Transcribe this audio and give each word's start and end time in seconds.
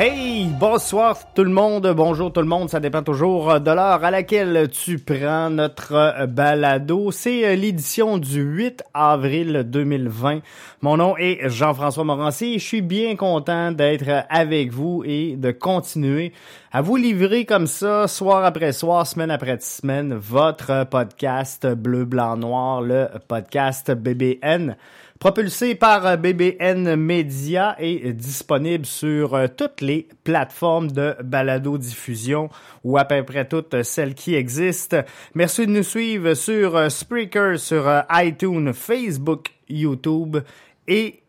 Hey, 0.00 0.46
bonsoir 0.60 1.18
tout 1.34 1.42
le 1.42 1.50
monde, 1.50 1.92
bonjour 1.96 2.32
tout 2.32 2.38
le 2.38 2.46
monde, 2.46 2.70
ça 2.70 2.78
dépend 2.78 3.02
toujours 3.02 3.58
de 3.58 3.68
l'heure 3.72 4.04
à 4.04 4.12
laquelle 4.12 4.68
tu 4.70 5.00
prends 5.00 5.50
notre 5.50 6.26
balado. 6.26 7.10
C'est 7.10 7.44
euh, 7.44 7.56
l'édition 7.56 8.16
du 8.16 8.40
8 8.40 8.84
avril 8.94 9.64
2020. 9.66 10.38
Mon 10.82 10.98
nom 10.98 11.16
est 11.16 11.48
Jean-François 11.48 12.04
Morancy 12.04 12.60
je 12.60 12.64
suis 12.64 12.80
bien 12.80 13.16
content 13.16 13.72
d'être 13.72 14.24
avec 14.30 14.70
vous 14.70 15.02
et 15.04 15.34
de 15.34 15.50
continuer 15.50 16.32
à 16.70 16.80
vous 16.80 16.94
livrer 16.94 17.44
comme 17.44 17.66
ça, 17.66 18.06
soir 18.06 18.44
après 18.44 18.70
soir, 18.70 19.04
semaine 19.04 19.32
après 19.32 19.58
semaine, 19.58 20.14
votre 20.14 20.86
podcast 20.88 21.66
Bleu, 21.66 22.04
Blanc, 22.04 22.36
Noir, 22.36 22.82
le 22.82 23.08
podcast 23.26 23.90
BBN 23.90 24.76
propulsé 25.18 25.74
par 25.74 26.06
euh, 26.06 26.16
BBN 26.16 26.94
Media 26.96 27.74
et 27.78 28.12
disponible 28.12 28.86
sur 28.86 29.34
euh, 29.34 29.46
toutes 29.48 29.80
les 29.80 30.08
plateformes 30.24 30.90
de 30.92 31.16
balado-diffusion 31.22 32.50
ou 32.84 32.98
à 32.98 33.04
peu 33.04 33.22
près 33.24 33.46
toutes 33.46 33.82
celles 33.82 34.14
qui 34.14 34.34
existent. 34.34 35.02
Merci 35.34 35.66
de 35.66 35.72
nous 35.72 35.82
suivre 35.82 36.34
sur 36.34 36.76
euh, 36.76 36.88
Spreaker, 36.88 37.58
sur 37.58 37.90
iTunes, 38.12 38.72
Facebook, 38.72 39.48
YouTube 39.68 40.38
et 40.86 41.22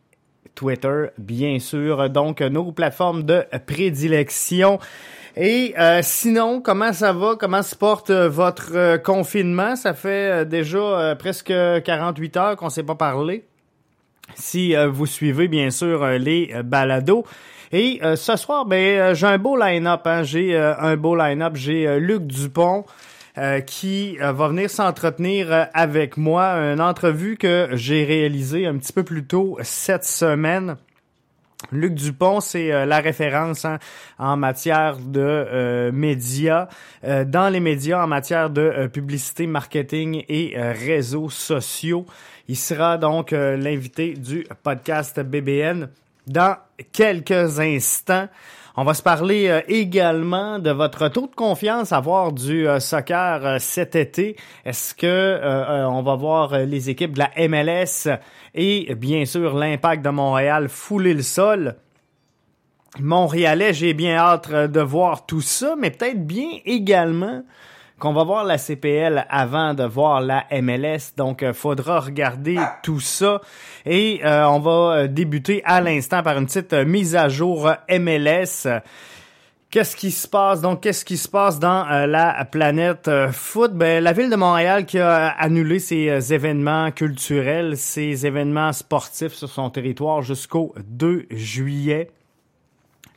Twitter, 0.53 1.05
bien 1.17 1.57
sûr. 1.59 2.09
Donc, 2.09 2.41
nos 2.41 2.71
plateformes 2.71 3.23
de 3.23 3.43
prédilection. 3.65 4.79
Et 5.37 5.73
sinon, 6.01 6.59
comment 6.59 6.91
ça 6.91 7.13
va? 7.13 7.37
Comment 7.39 7.61
se 7.61 7.75
porte 7.75 8.11
votre 8.11 8.97
confinement? 8.97 9.77
Ça 9.77 9.93
fait 9.93 10.45
déjà 10.45 11.15
presque 11.17 11.53
48 11.85 12.37
heures 12.37 12.55
qu'on 12.57 12.69
s'est 12.69 12.83
pas 12.83 12.95
parlé 12.95 13.48
si 14.35 14.75
euh, 14.75 14.87
vous 14.87 15.05
suivez 15.05 15.47
bien 15.47 15.69
sûr 15.69 16.03
euh, 16.03 16.17
les 16.17 16.51
euh, 16.53 16.63
balados. 16.63 17.25
Et 17.71 18.01
ce 18.15 18.35
soir, 18.35 18.65
ben 18.65 19.13
j'ai 19.13 19.27
un 19.27 19.37
beau 19.37 19.55
line-up. 19.55 20.01
Hein. 20.05 20.23
J'ai 20.23 20.57
un 20.57 20.97
beau 20.97 21.15
line-up. 21.15 21.55
J'ai 21.55 21.99
Luc 21.99 22.23
Dupont. 22.25 22.83
qui 23.67 24.17
va 24.17 24.47
venir 24.47 24.71
s'entretenir 24.71 25.67
avec 25.75 26.17
moi, 26.17 26.45
une 26.55 26.81
entrevue 26.81 27.37
que 27.37 27.69
j'ai 27.73 28.05
réalisée 28.05 28.65
un 28.65 28.75
petit 28.79 28.91
peu 28.91 29.03
plus 29.03 29.23
tôt 29.23 29.59
cette 29.61 30.03
semaine. 30.03 30.77
Luc 31.71 31.93
Dupont, 31.93 32.39
c'est 32.39 32.87
la 32.87 33.01
référence 33.01 33.65
hein, 33.65 33.77
en 34.17 34.35
matière 34.35 34.97
de 34.97 35.91
médias, 35.93 36.69
dans 37.03 37.53
les 37.53 37.59
médias, 37.59 38.03
en 38.03 38.07
matière 38.07 38.49
de 38.49 38.87
publicité, 38.87 39.45
marketing 39.45 40.23
et 40.27 40.55
réseaux 40.57 41.29
sociaux. 41.29 42.07
Il 42.49 42.57
sera 42.57 42.97
donc 42.97 43.31
euh, 43.31 43.55
l'invité 43.57 44.15
du 44.15 44.43
podcast 44.63 45.19
BBN 45.19 45.87
dans 46.25 46.57
quelques 46.91 47.59
instants. 47.59 48.27
On 48.75 48.83
va 48.83 48.95
se 48.95 49.03
parler 49.03 49.49
euh, 49.49 49.61
également 49.67 50.57
de 50.57 50.71
votre 50.71 51.09
taux 51.09 51.27
de 51.27 51.35
confiance 51.35 51.91
à 51.91 51.99
voir 51.99 52.31
du 52.31 52.67
euh, 52.67 52.79
soccer 52.79 53.61
cet 53.61 53.95
été. 53.95 54.35
Est-ce 54.65 54.95
que 54.95 55.39
on 55.89 56.01
va 56.01 56.15
voir 56.15 56.57
les 56.57 56.89
équipes 56.89 57.13
de 57.13 57.19
la 57.19 57.47
MLS 57.47 58.09
et 58.55 58.95
bien 58.95 59.25
sûr 59.25 59.55
l'impact 59.55 60.03
de 60.03 60.09
Montréal 60.09 60.69
fouler 60.69 61.13
le 61.13 61.21
sol? 61.21 61.75
Montréalais, 62.99 63.75
j'ai 63.75 63.93
bien 63.93 64.15
hâte 64.15 64.51
de 64.51 64.81
voir 64.81 65.27
tout 65.27 65.41
ça, 65.41 65.75
mais 65.77 65.91
peut-être 65.91 66.25
bien 66.25 66.49
également 66.65 67.43
qu'on 67.99 68.13
va 68.13 68.23
voir 68.23 68.43
la 68.45 68.57
CPL 68.57 69.25
avant 69.29 69.73
de 69.73 69.83
voir 69.83 70.21
la 70.21 70.45
MLS. 70.51 71.13
Donc, 71.17 71.43
euh, 71.43 71.53
faudra 71.53 71.99
regarder 71.99 72.57
tout 72.81 72.99
ça. 72.99 73.41
Et 73.85 74.21
euh, 74.23 74.47
on 74.47 74.59
va 74.59 74.71
euh, 74.71 75.07
débuter 75.07 75.61
à 75.65 75.81
l'instant 75.81 76.23
par 76.23 76.37
une 76.37 76.45
petite 76.45 76.73
mise 76.73 77.15
à 77.15 77.29
jour 77.29 77.69
MLS. 77.89 78.67
Qu'est-ce 79.69 79.95
qui 79.95 80.09
se 80.09 80.27
passe? 80.27 80.61
Donc, 80.61 80.81
qu'est-ce 80.81 81.05
qui 81.05 81.17
se 81.17 81.27
passe 81.27 81.59
dans 81.59 81.85
la 82.07 82.43
planète 82.45 83.07
foot? 83.31 83.71
Ben, 83.73 84.03
la 84.03 84.13
ville 84.13 84.31
de 84.31 84.35
Montréal 84.35 84.87
qui 84.87 84.97
a 84.97 85.27
annulé 85.27 85.77
ses 85.77 86.33
événements 86.33 86.89
culturels, 86.89 87.77
ses 87.77 88.25
événements 88.25 88.73
sportifs 88.73 89.33
sur 89.33 89.47
son 89.47 89.69
territoire 89.69 90.23
jusqu'au 90.23 90.73
2 90.87 91.27
juillet. 91.29 92.09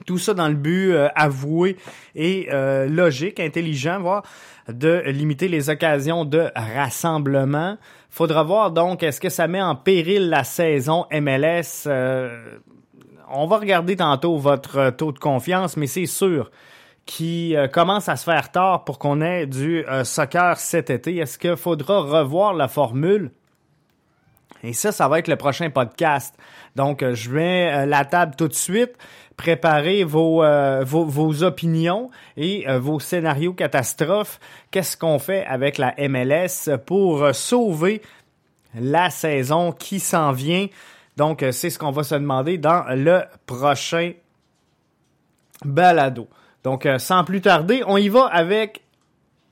Tout 0.05 0.19
ça 0.19 0.35
dans 0.35 0.49
le 0.49 0.55
but 0.55 0.95
avoué 1.15 1.79
et 2.15 2.49
logique, 2.87 3.41
intelligent, 3.41 4.01
voire 4.01 4.23
de 4.69 5.03
limiter 5.07 5.49
les 5.49 5.71
occasions 5.71 6.25
de 6.25 6.51
rassemblement. 6.55 7.77
Faudra 8.11 8.43
voir 8.43 8.71
donc 8.71 9.03
est-ce 9.03 9.21
que 9.21 9.29
ça 9.29 9.49
met 9.49 9.63
en 9.63 9.75
péril 9.75 10.29
la 10.29 10.45
saison 10.45 11.07
MLS. 11.13 11.85
Euh, 11.87 12.59
on 13.31 13.47
va 13.47 13.59
regarder 13.59 13.97
tantôt 13.97 14.37
votre 14.37 14.91
taux 14.91 15.13
de 15.13 15.19
confiance, 15.19 15.77
mais 15.77 15.87
c'est 15.87 16.07
sûr 16.07 16.51
qu'il 17.07 17.57
euh, 17.57 17.69
commence 17.69 18.09
à 18.09 18.17
se 18.17 18.25
faire 18.25 18.51
tard 18.51 18.85
pour 18.85 18.99
qu'on 18.99 19.21
ait 19.21 19.47
du 19.47 19.85
euh, 19.87 20.05
soccer 20.05 20.59
cet 20.59 20.91
été. 20.91 21.17
Est-ce 21.17 21.39
qu'il 21.39 21.57
faudra 21.57 22.01
revoir 22.01 22.55
la 22.55 22.69
formule? 22.69 23.31
Et 24.63 24.75
ça, 24.75 24.93
ça 24.93 25.09
va 25.09 25.19
être 25.19 25.29
le 25.29 25.37
prochain 25.37 25.71
podcast. 25.71 26.37
Donc, 26.77 27.05
je 27.05 27.31
mets 27.31 27.85
la 27.85 28.05
table 28.05 28.37
tout 28.37 28.47
de 28.47 28.55
suite 28.55 28.97
préparer 29.37 30.05
vos, 30.05 30.43
euh, 30.43 30.85
vos, 30.85 31.05
vos, 31.05 31.43
opinions 31.43 32.11
et 32.37 32.69
euh, 32.69 32.79
vos 32.79 33.01
scénarios 33.01 33.55
catastrophes. 33.55 34.41
Qu'est-ce 34.71 34.97
qu'on 34.97 35.19
fait 35.19 35.45
avec 35.47 35.79
la 35.79 35.95
MLS 36.09 36.71
pour 36.87 37.35
sauver 37.35 38.03
la 38.75 39.11
saison 39.11 39.73
qui 39.73 40.01
s'en 40.01 40.33
vient? 40.33 40.67
Donc, 41.17 41.45
c'est 41.51 41.71
ce 41.71 41.79
qu'on 41.79 41.91
va 41.91 42.05
se 42.05 42.15
demander 42.15 42.59
dans 42.59 42.85
le 42.89 43.23
prochain 43.47 44.13
balado. 45.65 46.29
Donc, 46.65 46.87
euh, 46.87 46.99
sans 46.99 47.25
plus 47.25 47.41
tarder, 47.41 47.83
on 47.87 47.97
y 47.97 48.09
va 48.09 48.27
avec 48.27 48.83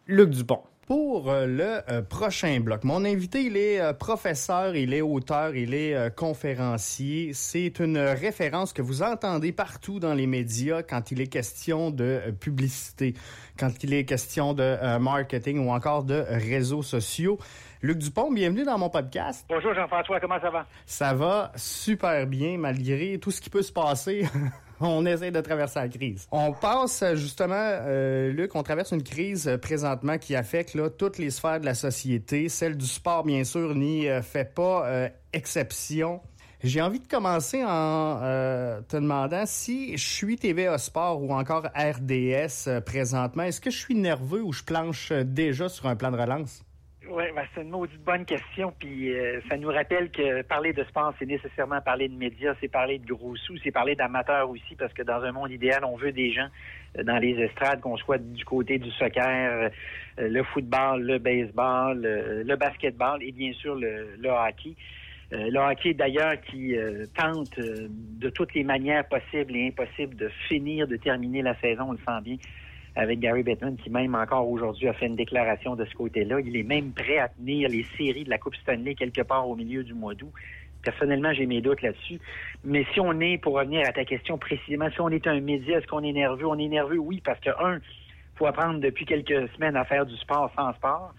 Luc 0.06 0.30
Dupont 0.30 0.62
pour 0.90 1.30
euh, 1.30 1.46
le 1.46 1.88
euh, 1.88 2.02
prochain 2.02 2.58
bloc. 2.58 2.82
Mon 2.82 3.04
invité, 3.04 3.42
il 3.44 3.56
est 3.56 3.80
euh, 3.80 3.92
professeur, 3.92 4.74
il 4.74 4.92
est 4.92 5.02
auteur, 5.02 5.54
il 5.54 5.72
est 5.72 6.12
conférencier. 6.16 7.30
C'est 7.32 7.78
une 7.78 7.96
référence 7.96 8.72
que 8.72 8.82
vous 8.82 9.00
entendez 9.02 9.52
partout 9.52 10.00
dans 10.00 10.14
les 10.14 10.26
médias 10.26 10.82
quand 10.82 11.12
il 11.12 11.20
est 11.20 11.28
question 11.28 11.92
de 11.92 12.34
publicité, 12.40 13.14
quand 13.60 13.84
il 13.84 13.92
est 13.92 14.04
question 14.04 14.54
de 14.54 14.98
marketing 14.98 15.66
ou 15.66 15.70
encore 15.70 16.02
de 16.02 16.24
réseaux 16.28 16.82
sociaux. 16.82 17.38
Luc 17.82 17.98
Dupont, 17.98 18.32
bienvenue 18.32 18.64
dans 18.64 18.78
mon 18.78 18.88
podcast. 18.88 19.44
Bonjour 19.48 19.74
Jean-François, 19.74 20.18
comment 20.18 20.40
ça 20.40 20.50
va? 20.50 20.66
Ça 20.86 21.14
va 21.14 21.52
super 21.56 22.26
bien 22.26 22.56
malgré 22.58 23.18
tout 23.18 23.30
ce 23.30 23.40
qui 23.40 23.50
peut 23.50 23.62
se 23.62 23.72
passer 23.72 24.26
on 24.80 25.04
essaie 25.06 25.30
de 25.30 25.40
traverser 25.40 25.78
la 25.78 25.88
crise. 25.88 26.26
On 26.32 26.52
passe 26.52 27.04
justement, 27.14 27.54
euh, 27.56 28.32
Luc, 28.32 28.54
on 28.54 28.62
traverse 28.62 28.92
une 28.92 29.02
crise 29.02 29.46
euh, 29.46 29.58
présentement 29.58 30.18
qui 30.18 30.34
affecte 30.34 30.74
là, 30.74 30.88
toutes 30.90 31.18
les 31.18 31.30
sphères 31.30 31.60
de 31.60 31.66
la 31.66 31.74
société. 31.74 32.48
Celle 32.48 32.76
du 32.76 32.86
sport, 32.86 33.24
bien 33.24 33.44
sûr, 33.44 33.74
n'y 33.74 34.08
euh, 34.08 34.22
fait 34.22 34.54
pas 34.54 34.86
euh, 34.86 35.08
exception. 35.32 36.20
J'ai 36.62 36.82
envie 36.82 37.00
de 37.00 37.08
commencer 37.08 37.64
en 37.64 38.20
te 38.88 38.96
demandant 38.96 39.46
si 39.46 39.96
je 39.96 40.06
suis 40.06 40.36
TVA 40.36 40.76
Sport 40.78 41.22
ou 41.22 41.32
encore 41.32 41.66
RDS 41.74 42.82
présentement. 42.84 43.44
Est-ce 43.44 43.60
que 43.60 43.70
je 43.70 43.78
suis 43.78 43.94
nerveux 43.94 44.42
ou 44.42 44.52
je 44.52 44.62
planche 44.62 45.10
déjà 45.12 45.68
sur 45.68 45.86
un 45.86 45.96
plan 45.96 46.10
de 46.10 46.18
relance? 46.18 46.64
Oui, 47.10 47.24
ben, 47.34 47.42
c'est 47.52 47.62
une 47.62 47.70
maudite 47.70 48.02
bonne 48.04 48.24
question. 48.24 48.72
Puis 48.78 49.12
euh, 49.12 49.40
ça 49.48 49.56
nous 49.56 49.68
rappelle 49.68 50.10
que 50.12 50.42
parler 50.42 50.72
de 50.72 50.84
sport, 50.84 51.12
c'est 51.18 51.26
nécessairement 51.26 51.80
parler 51.80 52.08
de 52.08 52.14
médias, 52.14 52.54
c'est 52.60 52.68
parler 52.68 52.98
de 52.98 53.06
gros 53.06 53.34
sous, 53.36 53.56
c'est 53.64 53.72
parler 53.72 53.96
d'amateurs 53.96 54.48
aussi, 54.48 54.76
parce 54.76 54.92
que 54.92 55.02
dans 55.02 55.20
un 55.22 55.32
monde 55.32 55.50
idéal, 55.50 55.84
on 55.84 55.96
veut 55.96 56.12
des 56.12 56.32
gens 56.32 56.46
euh, 56.98 57.02
dans 57.02 57.18
les 57.18 57.32
estrades, 57.40 57.80
qu'on 57.80 57.96
soit 57.96 58.18
du 58.18 58.44
côté 58.44 58.78
du 58.78 58.90
soccer, 58.92 59.24
euh, 59.26 60.28
le 60.28 60.42
football, 60.44 61.02
le 61.02 61.18
baseball, 61.18 62.00
le, 62.00 62.56
basketball 62.56 63.22
et 63.24 63.32
bien 63.32 63.52
sûr 63.54 63.74
le, 63.74 64.14
le 64.16 64.28
hockey. 64.28 64.76
Le 65.30 65.58
hockey, 65.58 65.94
d'ailleurs, 65.94 66.40
qui 66.40 66.74
tente 67.16 67.58
de 67.58 68.30
toutes 68.30 68.54
les 68.54 68.64
manières 68.64 69.06
possibles 69.06 69.56
et 69.56 69.68
impossibles 69.68 70.16
de 70.16 70.28
finir, 70.48 70.88
de 70.88 70.96
terminer 70.96 71.42
la 71.42 71.54
saison, 71.60 71.84
on 71.88 71.92
le 71.92 71.98
sent 71.98 72.20
bien 72.22 72.36
avec 72.96 73.20
Gary 73.20 73.42
Bettman, 73.42 73.76
qui 73.76 73.90
même 73.90 74.14
encore 74.14 74.48
aujourd'hui 74.48 74.88
a 74.88 74.92
fait 74.92 75.06
une 75.06 75.16
déclaration 75.16 75.76
de 75.76 75.84
ce 75.84 75.94
côté-là. 75.94 76.40
Il 76.40 76.56
est 76.56 76.62
même 76.62 76.92
prêt 76.92 77.18
à 77.18 77.28
tenir 77.28 77.68
les 77.68 77.84
séries 77.96 78.24
de 78.24 78.30
la 78.30 78.38
Coupe 78.38 78.56
Stanley 78.56 78.94
quelque 78.94 79.22
part 79.22 79.48
au 79.48 79.56
milieu 79.56 79.84
du 79.84 79.94
mois 79.94 80.14
d'août. 80.14 80.32
Personnellement, 80.82 81.32
j'ai 81.32 81.46
mes 81.46 81.60
doutes 81.60 81.82
là-dessus. 81.82 82.18
Mais 82.64 82.86
si 82.92 83.00
on 83.00 83.20
est, 83.20 83.38
pour 83.38 83.54
revenir 83.54 83.86
à 83.86 83.92
ta 83.92 84.04
question 84.04 84.38
précisément, 84.38 84.90
si 84.90 85.00
on 85.00 85.10
est 85.10 85.26
un 85.26 85.40
média, 85.40 85.78
est-ce 85.78 85.86
qu'on 85.86 86.02
est 86.02 86.12
nerveux? 86.12 86.46
On 86.46 86.58
est 86.58 86.68
nerveux, 86.68 86.98
oui, 86.98 87.20
parce 87.22 87.38
que, 87.40 87.50
un, 87.62 87.78
faut 88.36 88.46
apprendre 88.46 88.80
depuis 88.80 89.04
quelques 89.04 89.48
semaines 89.54 89.76
à 89.76 89.84
faire 89.84 90.06
du 90.06 90.16
sport 90.16 90.50
sans 90.56 90.72
sport. 90.74 91.14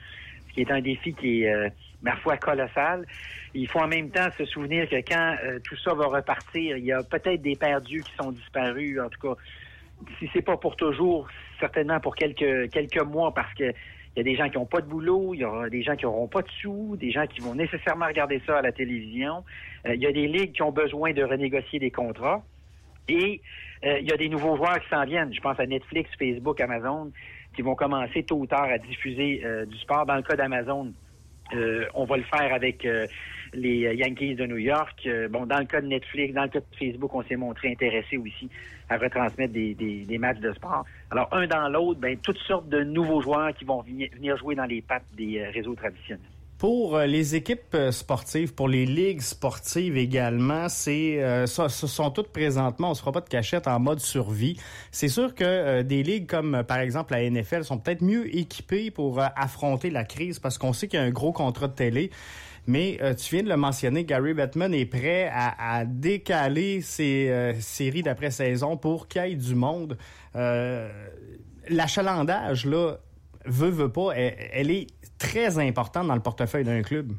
ce 0.50 0.54
qui 0.54 0.62
est 0.62 0.72
un 0.72 0.82
défi 0.82 1.14
qui 1.14 1.44
est, 1.44 1.54
euh, 1.54 1.70
ma 2.02 2.16
foi, 2.18 2.38
colossal. 2.38 3.06
Il 3.54 3.68
faut 3.68 3.80
en 3.80 3.88
même 3.88 4.10
temps 4.10 4.30
se 4.38 4.46
souvenir 4.46 4.90
que 4.90 4.96
quand 4.96 5.36
euh, 5.44 5.60
tout 5.64 5.78
ça 5.78 5.94
va 5.94 6.06
repartir, 6.06 6.78
il 6.78 6.86
y 6.86 6.92
a 6.92 7.04
peut-être 7.04 7.42
des 7.42 7.56
perdus 7.56 8.04
qui 8.04 8.14
sont 8.16 8.32
disparus, 8.32 9.00
en 9.00 9.10
tout 9.10 9.20
cas, 9.20 9.42
si 10.20 10.30
c'est 10.34 10.42
pas 10.42 10.58
pour 10.58 10.76
toujours, 10.76 11.28
certainement 11.60 12.00
pour 12.00 12.16
quelques 12.16 13.04
mois, 13.04 13.34
parce 13.34 13.54
que 13.54 13.72
il 14.14 14.20
y 14.20 14.22
a 14.22 14.24
des 14.24 14.36
gens 14.36 14.50
qui 14.50 14.58
n'ont 14.58 14.66
pas 14.66 14.82
de 14.82 14.88
boulot, 14.88 15.34
il 15.34 15.40
y 15.40 15.46
aura 15.46 15.70
des 15.70 15.84
gens 15.84 15.96
qui 15.96 16.04
n'auront 16.04 16.28
pas 16.28 16.42
de 16.42 16.50
sous, 16.62 16.98
des 16.98 17.12
gens 17.12 17.26
qui 17.28 17.40
vont 17.40 17.56
nécessairement 17.56 18.08
regarder 18.08 18.42
ça 18.46 18.58
à 18.58 18.62
la 18.62 18.74
télévision. 18.74 19.46
Euh, 19.86 19.96
il 19.96 20.02
y 20.02 20.06
a 20.06 20.12
des 20.12 20.28
ligues 20.28 20.52
qui 20.52 20.62
ont 20.64 20.72
besoin 20.72 21.14
de 21.14 21.24
renégocier 21.24 21.80
des 21.80 21.92
contrats. 21.92 22.44
Et 23.08 23.42
euh, 23.86 24.00
il 24.00 24.10
y 24.10 24.12
a 24.12 24.18
des 24.18 24.28
nouveaux 24.28 24.58
joueurs 24.58 24.82
qui 24.82 24.90
s'en 24.90 25.06
viennent. 25.06 25.34
Je 25.34 25.40
pense 25.40 25.58
à 25.62 25.66
Netflix, 25.66 26.10
Facebook, 26.20 26.60
Amazon, 26.60 27.10
qui 27.56 27.62
vont 27.62 27.76
commencer 27.76 28.24
tôt 28.24 28.36
ou 28.36 28.48
tard 28.48 28.66
à 28.66 28.78
diffuser 28.80 29.44
du 29.68 29.78
sport. 29.78 30.06
Dans 30.06 30.16
le 30.16 30.24
cas 30.24 30.36
d'Amazon, 30.36 30.92
on 31.94 32.06
va 32.06 32.18
le 32.18 32.24
faire 32.24 32.54
avec 32.54 32.88
les 33.54 33.96
Yankees 33.96 34.36
de 34.36 34.46
New 34.46 34.58
York. 34.58 35.08
bon, 35.30 35.46
dans 35.46 35.60
le 35.60 35.66
cas 35.66 35.82
de 35.82 35.88
Netflix, 35.88 36.34
dans 36.34 36.44
le 36.44 36.50
cas 36.50 36.60
de 36.60 36.66
Facebook, 36.78 37.14
on 37.14 37.24
s'est 37.24 37.36
montré 37.36 37.72
intéressé 37.72 38.18
aussi 38.18 38.50
à 38.90 38.98
retransmettre 38.98 39.54
des, 39.54 40.18
matchs 40.20 40.40
de 40.40 40.54
sport. 40.54 40.86
Alors, 41.12 41.30
un 41.32 41.48
dans 41.48 41.70
l'autre, 41.70 42.00
ben, 42.00 42.18
toutes 42.18 42.40
sortes 42.40 42.70
de 42.70 42.84
nouveaux 42.84 43.22
joueurs 43.22 43.54
qui 43.54 43.66
vont 43.66 43.82
venir 43.82 44.38
jouer 44.38 44.56
dans 44.56 44.66
les 44.66 44.82
pattes 44.82 45.06
des 45.14 45.44
réseaux 45.46 45.76
traditionnels. 45.76 46.26
Pour 46.62 46.96
euh, 46.96 47.08
les 47.08 47.34
équipes 47.34 47.74
euh, 47.74 47.92
sportives, 47.92 48.54
pour 48.54 48.68
les 48.68 48.86
ligues 48.86 49.22
sportives 49.22 49.98
également, 49.98 50.70
c'est 50.70 51.20
euh, 51.20 51.48
ça, 51.48 51.70
ce 51.70 51.88
sont 51.88 52.12
toutes 52.12 52.28
présentement, 52.28 52.92
on 52.92 52.94
se 52.94 53.00
fera 53.00 53.12
pas 53.14 53.22
de 53.22 53.30
cachette 53.30 53.66
en 53.68 53.80
mode 53.80 54.00
survie. 54.00 54.60
C'est 54.92 55.08
sûr 55.08 55.34
que 55.34 55.82
des 55.82 56.04
ligues 56.04 56.28
comme 56.28 56.64
par 56.68 56.78
exemple 56.78 57.14
la 57.14 57.28
NFL 57.28 57.64
sont 57.64 57.80
peut-être 57.80 58.04
mieux 58.04 58.28
équipées 58.38 58.92
pour 58.92 59.20
affronter 59.20 59.90
la 59.90 60.04
crise 60.04 60.38
parce 60.38 60.60
qu'on 60.60 60.72
sait 60.72 60.88
qu'il 60.88 61.00
y 61.00 61.02
a 61.02 61.06
un 61.06 61.10
gros 61.10 61.32
contrat 61.32 61.68
de 61.68 61.74
télé. 61.74 62.12
Mais 62.68 63.00
tu 63.18 63.34
viens 63.34 63.44
de 63.44 63.50
le 63.50 63.58
mentionner, 63.58 64.06
Gary 64.06 64.36
Bettman 64.36 64.72
est 64.76 64.86
prêt 64.86 65.32
à, 65.34 65.84
décaler 65.84 66.82
ses 66.82 67.56
séries 67.60 68.04
d'après-saison 68.04 68.78
pour 68.78 69.08
qu'il 69.08 69.26
y 69.26 69.32
ait 69.32 69.36
du 69.36 69.56
monde. 69.56 69.98
L'achalandage, 71.68 72.68
là, 72.68 73.00
veut, 73.46 73.70
veut 73.70 73.92
pas, 73.92 74.12
elle, 74.12 74.72
est 74.72 74.88
très 75.22 75.60
importante 75.60 76.08
dans 76.08 76.16
le 76.16 76.22
portefeuille 76.22 76.64
d'un 76.64 76.82
club. 76.82 77.12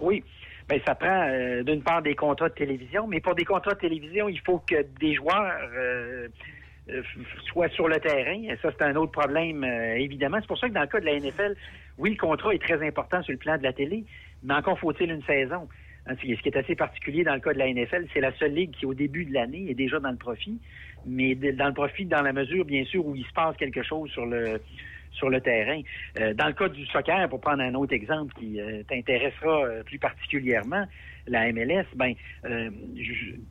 Oui. 0.00 0.22
Ben, 0.68 0.80
ça 0.86 0.94
prend 0.94 1.28
euh, 1.28 1.62
d'une 1.62 1.82
part 1.82 2.02
des 2.02 2.14
contrats 2.14 2.48
de 2.48 2.54
télévision, 2.54 3.06
mais 3.06 3.20
pour 3.20 3.34
des 3.34 3.44
contrats 3.44 3.74
de 3.74 3.80
télévision, 3.80 4.28
il 4.28 4.40
faut 4.40 4.58
que 4.58 4.86
des 5.00 5.14
joueurs 5.14 5.52
euh, 5.74 6.28
euh, 6.90 7.02
soient 7.46 7.68
sur 7.70 7.88
le 7.88 7.98
terrain. 7.98 8.42
Et 8.44 8.56
ça, 8.62 8.70
c'est 8.70 8.84
un 8.84 8.94
autre 8.96 9.12
problème, 9.12 9.64
évidemment. 9.64 10.38
C'est 10.40 10.46
pour 10.46 10.58
ça 10.58 10.68
que 10.68 10.74
dans 10.74 10.82
le 10.82 10.86
cas 10.86 11.00
de 11.00 11.06
la 11.06 11.18
NFL, 11.18 11.56
oui, 11.98 12.10
le 12.10 12.16
contrat 12.16 12.54
est 12.54 12.62
très 12.62 12.86
important 12.86 13.22
sur 13.22 13.32
le 13.32 13.38
plan 13.38 13.58
de 13.58 13.62
la 13.62 13.72
télé, 13.72 14.04
mais 14.42 14.54
encore 14.54 14.78
faut-il 14.78 15.10
une 15.10 15.22
saison. 15.24 15.68
Hein, 16.06 16.14
ce 16.16 16.22
qui 16.22 16.48
est 16.48 16.56
assez 16.56 16.74
particulier 16.74 17.22
dans 17.22 17.34
le 17.34 17.40
cas 17.40 17.52
de 17.52 17.58
la 17.58 17.72
NFL, 17.72 18.06
c'est 18.12 18.20
la 18.20 18.32
seule 18.38 18.54
ligue 18.54 18.72
qui, 18.72 18.86
au 18.86 18.94
début 18.94 19.24
de 19.24 19.32
l'année, 19.32 19.66
est 19.70 19.74
déjà 19.74 20.00
dans 20.00 20.10
le 20.10 20.16
profit, 20.16 20.58
mais 21.06 21.34
dans 21.34 21.68
le 21.68 21.74
profit 21.74 22.06
dans 22.06 22.22
la 22.22 22.32
mesure, 22.32 22.64
bien 22.64 22.84
sûr, 22.84 23.06
où 23.06 23.14
il 23.14 23.24
se 23.24 23.32
passe 23.32 23.56
quelque 23.56 23.82
chose 23.82 24.10
sur 24.10 24.26
le 24.26 24.60
sur 25.12 25.30
le 25.30 25.40
terrain. 25.40 25.80
Euh, 26.18 26.34
dans 26.34 26.46
le 26.46 26.52
cas 26.52 26.68
du 26.68 26.84
soccer, 26.86 27.28
pour 27.28 27.40
prendre 27.40 27.62
un 27.62 27.74
autre 27.74 27.94
exemple 27.94 28.34
qui 28.34 28.60
euh, 28.60 28.82
t'intéressera 28.88 29.64
euh, 29.64 29.82
plus 29.82 29.98
particulièrement, 29.98 30.84
la 31.28 31.52
MLS, 31.52 31.86
ben 31.94 32.14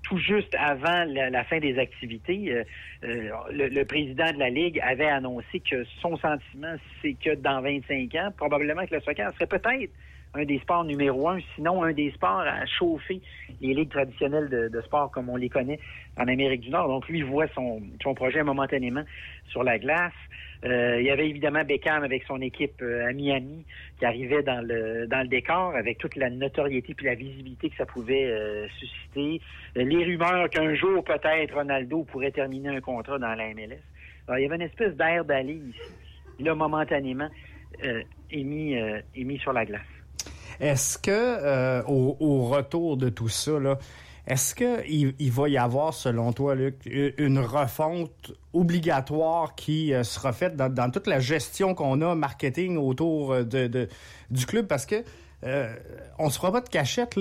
tout 0.03 0.17
juste 0.17 0.53
avant 0.59 1.05
la, 1.07 1.43
fin 1.45 1.59
des 1.59 1.79
activités, 1.79 2.63
le, 3.01 3.69
le, 3.69 3.85
président 3.85 4.29
de 4.33 4.39
la 4.39 4.49
ligue 4.49 4.77
avait 4.83 5.07
annoncé 5.07 5.61
que 5.61 5.85
son 6.01 6.17
sentiment, 6.17 6.75
c'est 7.01 7.13
que 7.13 7.33
dans 7.35 7.61
25 7.61 8.13
ans, 8.15 8.31
probablement 8.35 8.85
que 8.85 8.95
le 8.95 8.99
soccer 8.99 9.31
serait 9.35 9.47
peut-être 9.47 9.89
un 10.33 10.45
des 10.45 10.59
sports 10.59 10.85
numéro 10.85 11.29
un, 11.29 11.39
sinon 11.55 11.83
un 11.83 11.91
des 11.91 12.11
sports 12.11 12.39
à 12.39 12.65
chauffer 12.65 13.21
les 13.59 13.73
ligues 13.73 13.89
traditionnelles 13.89 14.49
de, 14.49 14.81
sport 14.81 15.11
comme 15.11 15.29
on 15.29 15.35
les 15.35 15.49
connaît 15.49 15.79
en 16.17 16.27
Amérique 16.27 16.61
du 16.61 16.69
Nord. 16.69 16.87
Donc 16.87 17.07
lui 17.07 17.21
voit 17.21 17.47
son, 17.49 17.81
son 18.01 18.13
projet 18.13 18.43
momentanément 18.43 19.03
sur 19.49 19.63
la 19.63 19.77
glace. 19.77 20.13
Euh, 20.63 20.97
il 20.99 21.05
y 21.05 21.09
avait 21.09 21.27
évidemment 21.27 21.63
Beckham 21.63 22.03
avec 22.03 22.23
son 22.23 22.39
équipe 22.39 22.81
euh, 22.81 23.07
à 23.07 23.13
Miami 23.13 23.65
qui 23.97 24.05
arrivait 24.05 24.43
dans 24.43 24.65
le 24.65 25.07
dans 25.07 25.21
le 25.21 25.27
décor 25.27 25.75
avec 25.75 25.97
toute 25.97 26.15
la 26.15 26.29
notoriété 26.29 26.93
puis 26.93 27.07
la 27.07 27.15
visibilité 27.15 27.69
que 27.71 27.75
ça 27.77 27.85
pouvait 27.87 28.25
euh, 28.25 28.67
susciter. 28.77 29.41
les 29.75 30.05
rumeurs 30.05 30.49
qu'un 30.49 30.75
jour 30.75 31.03
peut-être 31.03 31.55
Ronaldo 31.55 32.03
pourrait 32.03 32.31
terminer 32.31 32.69
un 32.69 32.81
contrat 32.81 33.17
dans 33.17 33.33
la 33.33 33.53
MLS. 33.55 33.81
Alors, 34.27 34.37
il 34.37 34.43
y 34.43 34.45
avait 34.45 34.55
une 34.55 34.61
espèce 34.61 34.95
d'air 34.95 35.25
d'aller 35.25 35.55
ici. 35.55 35.79
Là, 36.39 36.55
momentanément, 36.55 37.29
est 37.83 38.43
mis, 38.43 38.73
est 38.73 39.03
mis 39.23 39.37
sur 39.39 39.53
la 39.53 39.65
glace. 39.65 40.00
Est-ce 40.61 40.97
que 40.97 41.11
euh, 41.11 41.83
au, 41.87 42.45
retour 42.47 42.95
de 42.95 43.09
tout 43.09 43.29
ça, 43.29 43.59
est-ce 44.27 44.53
qu'il 44.53 45.15
il 45.17 45.31
va 45.31 45.49
y 45.49 45.57
avoir, 45.57 45.93
selon 45.93 46.31
toi, 46.31 46.53
Luc, 46.53 46.75
une 46.85 47.39
refonte 47.39 48.31
obligatoire 48.53 49.55
qui 49.55 49.93
euh, 49.93 50.03
sera 50.03 50.31
faite 50.31 50.55
dans, 50.55 50.91
toute 50.91 51.07
la 51.07 51.19
gestion 51.19 51.73
qu'on 51.73 52.01
a 52.01 52.13
marketing 52.13 52.77
autour 52.77 53.33
euh, 53.33 53.87
du 54.29 54.45
club? 54.45 54.67
Parce 54.67 54.85
que 54.85 55.03
euh, 55.43 55.75
on 56.19 56.29
se 56.29 56.37
fera 56.37 56.51
pas 56.51 56.61
de 56.61 56.69
cachette. 56.69 57.19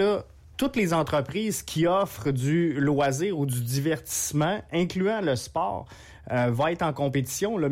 Toutes 0.59 0.77
les 0.77 0.93
entreprises 0.93 1.63
qui 1.63 1.87
offrent 1.87 2.33
du 2.33 2.75
loisir 2.79 3.39
ou 3.39 3.47
du 3.47 3.63
divertissement, 3.63 4.61
incluant 4.71 5.23
le 5.23 5.35
sport, 5.35 5.87
vont 6.31 6.67
être 6.67 6.83
en 6.83 6.93
compétition. 6.93 7.57
Là. 7.57 7.69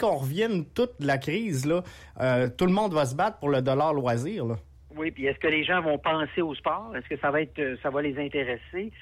Qu'on 0.00 0.16
revienne 0.16 0.64
toute 0.64 0.94
la 1.00 1.18
crise, 1.18 1.64
tout 1.64 2.66
le 2.66 2.72
monde 2.72 2.94
va 2.94 3.04
se 3.04 3.14
battre 3.14 3.36
pour 3.36 3.50
le 3.50 3.60
dollar 3.60 3.92
loisir. 3.92 4.56
Oui, 4.96 5.10
puis 5.10 5.26
est-ce 5.26 5.38
que 5.38 5.48
les 5.48 5.64
gens 5.64 5.80
vont 5.80 5.98
penser 5.98 6.40
au 6.40 6.54
sport? 6.54 6.92
Est-ce 6.96 7.08
que 7.08 7.16
ça 7.16 7.30
va 7.30 7.42
être 7.42 7.58
euh, 7.58 7.76
ça 7.82 7.90
va 7.90 8.02
les 8.02 8.18
intéresser? 8.18 8.92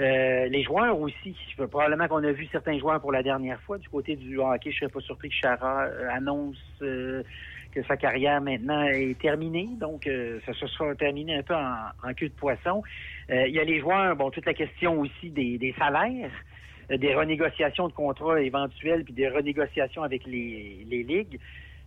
Euh, 0.00 0.46
les 0.46 0.62
joueurs 0.62 0.98
aussi. 0.98 1.36
Probablement 1.56 2.08
qu'on 2.08 2.24
a 2.24 2.32
vu 2.32 2.46
certains 2.52 2.78
joueurs 2.78 3.00
pour 3.00 3.12
la 3.12 3.22
dernière 3.22 3.60
fois. 3.62 3.78
Du 3.78 3.88
côté 3.88 4.16
du 4.16 4.38
hockey, 4.38 4.70
je 4.70 4.78
serais 4.78 4.90
pas 4.90 5.00
surpris 5.00 5.28
que 5.28 5.34
Chara 5.34 5.84
euh, 5.84 6.08
annonce 6.10 6.58
que 6.80 7.84
sa 7.86 7.96
carrière 7.96 8.40
maintenant 8.40 8.82
est 8.84 9.18
terminée. 9.18 9.68
Donc, 9.78 10.08
ça 10.44 10.52
se 10.54 10.66
sera 10.66 10.94
terminé 10.96 11.36
un 11.36 11.42
peu 11.42 11.54
en, 11.54 12.14
queue 12.14 12.28
de 12.28 12.34
poisson. 12.34 12.82
Il 13.28 13.52
y 13.52 13.60
a 13.60 13.64
les 13.64 13.78
joueurs, 13.78 14.16
bon, 14.16 14.30
toute 14.30 14.46
la 14.46 14.54
question 14.54 14.98
aussi 14.98 15.30
des, 15.30 15.56
des 15.56 15.72
salaires, 15.78 16.32
des 16.90 17.14
renégociations 17.14 17.86
de 17.86 17.92
contrats 17.92 18.40
éventuels, 18.40 19.04
puis 19.04 19.14
des 19.14 19.28
renégociations 19.28 20.02
avec 20.02 20.26
les, 20.26 20.84
les 20.88 21.04
ligues. 21.04 21.38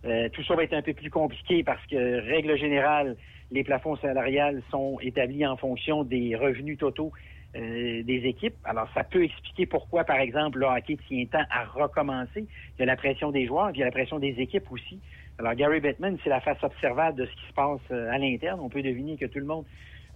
Tout 0.04 0.44
ça 0.44 0.56
va 0.56 0.64
être 0.64 0.74
un 0.74 0.82
peu 0.82 0.94
plus 0.94 1.10
compliqué 1.10 1.64
parce 1.64 1.86
que, 1.88 2.20
règle 2.28 2.58
générale, 2.58 3.16
les 3.52 3.64
plafonds 3.64 3.96
salariales 3.98 4.62
sont 4.72 5.00
établis 5.02 5.46
en 5.46 5.56
fonction 5.56 6.04
des 6.04 6.36
revenus 6.36 6.78
totaux 6.78 7.12
euh, 7.56 8.02
des 8.02 8.26
équipes. 8.26 8.56
Alors, 8.64 8.90
ça 8.96 9.04
peut 9.04 9.24
expliquer 9.24 9.68
pourquoi, 9.68 10.04
par 10.04 10.18
exemple, 10.18 10.58
le 10.58 10.66
hockey 10.66 10.98
tient 11.08 11.24
tant 11.26 11.44
à 11.52 11.66
recommencer. 11.66 12.48
Il 12.48 12.80
y 12.80 12.82
a 12.82 12.86
la 12.88 12.96
pression 12.96 13.30
des 13.30 13.46
joueurs, 13.46 13.70
il 13.76 13.78
y 13.78 13.84
a 13.84 13.86
la 13.86 13.92
pression 13.92 14.18
des 14.18 14.40
équipes 14.40 14.72
aussi. 14.72 15.00
Alors, 15.38 15.54
Gary 15.54 15.80
Bettman, 15.80 16.18
c'est 16.24 16.32
la 16.32 16.42
face 16.42 16.58
observable 16.64 17.20
de 17.20 17.28
ce 17.28 17.32
qui 17.32 17.48
se 17.48 17.54
passe 17.54 17.80
euh, 17.92 18.12
à 18.12 18.18
l'interne. 18.18 18.60
On 18.60 18.70
peut 18.70 18.82
deviner 18.82 19.18
que 19.18 19.28
tout 19.28 19.38
le 19.38 19.46
monde 19.46 19.66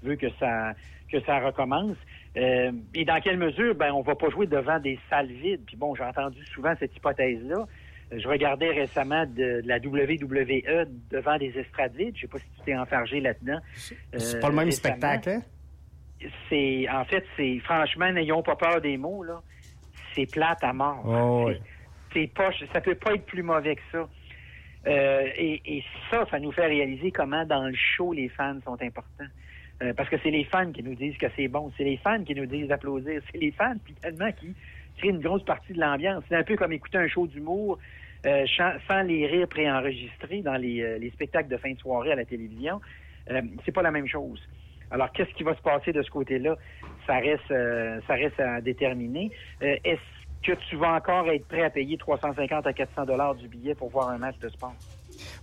veut 0.01 0.15
que 0.15 0.29
ça 0.39 0.73
que 1.11 1.21
ça 1.21 1.39
recommence. 1.39 1.95
Euh, 2.37 2.71
et 2.95 3.05
dans 3.05 3.21
quelle 3.21 3.37
mesure, 3.37 3.75
ben, 3.75 3.93
on 3.93 4.01
va 4.01 4.15
pas 4.15 4.29
jouer 4.29 4.47
devant 4.47 4.79
des 4.79 4.99
salles 5.09 5.31
vides. 5.31 5.61
Puis 5.65 5.77
bon, 5.77 5.93
j'ai 5.93 6.03
entendu 6.03 6.43
souvent 6.47 6.73
cette 6.79 6.95
hypothèse-là. 6.95 7.67
Je 8.11 8.27
regardais 8.27 8.69
récemment 8.71 9.25
de, 9.25 9.61
la 9.65 9.77
WWE 9.77 10.87
devant 11.11 11.37
des 11.37 11.57
estrades 11.57 11.95
vides. 11.95 12.15
Je 12.15 12.21
sais 12.21 12.27
pas 12.27 12.39
si 12.39 12.45
tu 12.57 12.65
t'es 12.65 12.75
enfargé 12.75 13.19
là-dedans. 13.19 13.59
C'est 13.75 14.39
pas 14.39 14.49
le 14.49 14.55
même 14.55 14.71
spectacle, 14.71 15.29
hein? 15.29 15.41
C'est, 16.49 16.89
en 16.89 17.05
fait, 17.05 17.23
c'est, 17.35 17.59
franchement, 17.59 18.11
n'ayons 18.11 18.41
pas 18.41 18.55
peur 18.55 18.81
des 18.81 18.97
mots, 18.97 19.23
là. 19.23 19.41
C'est 20.15 20.25
plate 20.25 20.63
à 20.63 20.73
mort. 20.73 21.03
Oh, 21.05 21.51
c'est, 22.11 22.27
pas, 22.33 22.49
ça 22.73 22.81
peut 22.81 22.95
pas 22.95 23.13
être 23.13 23.25
plus 23.25 23.43
mauvais 23.43 23.75
que 23.75 23.81
ça. 23.91 24.09
Euh, 24.87 25.29
et, 25.37 25.83
ça, 26.09 26.25
ça 26.31 26.39
nous 26.39 26.51
fait 26.51 26.65
réaliser 26.65 27.11
comment 27.11 27.45
dans 27.45 27.67
le 27.67 27.75
show 27.75 28.13
les 28.13 28.29
fans 28.29 28.57
sont 28.63 28.81
importants. 28.81 29.25
Euh, 29.83 29.93
parce 29.93 30.09
que 30.09 30.15
c'est 30.23 30.31
les 30.31 30.45
fans 30.45 30.71
qui 30.71 30.81
nous 30.81 30.95
disent 30.95 31.17
que 31.17 31.27
c'est 31.35 31.47
bon, 31.47 31.71
c'est 31.77 31.83
les 31.83 31.97
fans 31.97 32.23
qui 32.23 32.33
nous 32.33 32.47
disent 32.47 32.67
d'applaudir, 32.67 33.21
c'est 33.31 33.37
les 33.37 33.51
fans 33.51 33.75
finalement 33.85 34.31
qui 34.31 34.55
une 35.03 35.19
grosse 35.19 35.43
partie 35.43 35.73
de 35.73 35.79
l'ambiance. 35.79 36.23
C'est 36.27 36.35
un 36.35 36.43
peu 36.43 36.55
comme 36.55 36.71
écouter 36.71 36.97
un 36.97 37.07
show 37.07 37.27
d'humour 37.27 37.77
euh, 38.25 38.45
sans 38.87 39.01
les 39.03 39.27
rires 39.27 39.47
préenregistrés 39.47 40.41
dans 40.41 40.55
les, 40.55 40.81
euh, 40.81 40.97
les, 40.97 41.11
spectacles 41.11 41.49
de 41.49 41.57
fin 41.57 41.71
de 41.71 41.79
soirée 41.79 42.11
à 42.11 42.15
la 42.15 42.25
télévision. 42.25 42.81
Euh, 43.29 43.41
c'est 43.65 43.71
pas 43.71 43.81
la 43.81 43.91
même 43.91 44.07
chose. 44.07 44.41
Alors, 44.89 45.11
qu'est-ce 45.11 45.33
qui 45.33 45.43
va 45.43 45.55
se 45.55 45.61
passer 45.61 45.91
de 45.91 46.01
ce 46.01 46.09
côté-là? 46.09 46.55
Ça 47.05 47.17
reste, 47.17 47.51
euh, 47.51 47.99
ça 48.07 48.13
reste 48.13 48.39
à 48.39 48.61
déterminer. 48.61 49.31
Est-ce 49.61 49.99
que 50.43 50.53
tu 50.69 50.77
vas 50.77 50.93
encore 50.93 51.29
être 51.29 51.47
prêt 51.47 51.63
à 51.63 51.69
payer 51.69 51.97
350 51.97 52.65
à 52.65 52.73
400 52.73 53.05
dollars 53.05 53.35
du 53.35 53.47
billet 53.47 53.75
pour 53.75 53.89
voir 53.89 54.09
un 54.09 54.17
match 54.17 54.37
de 54.39 54.49
sport? 54.49 54.75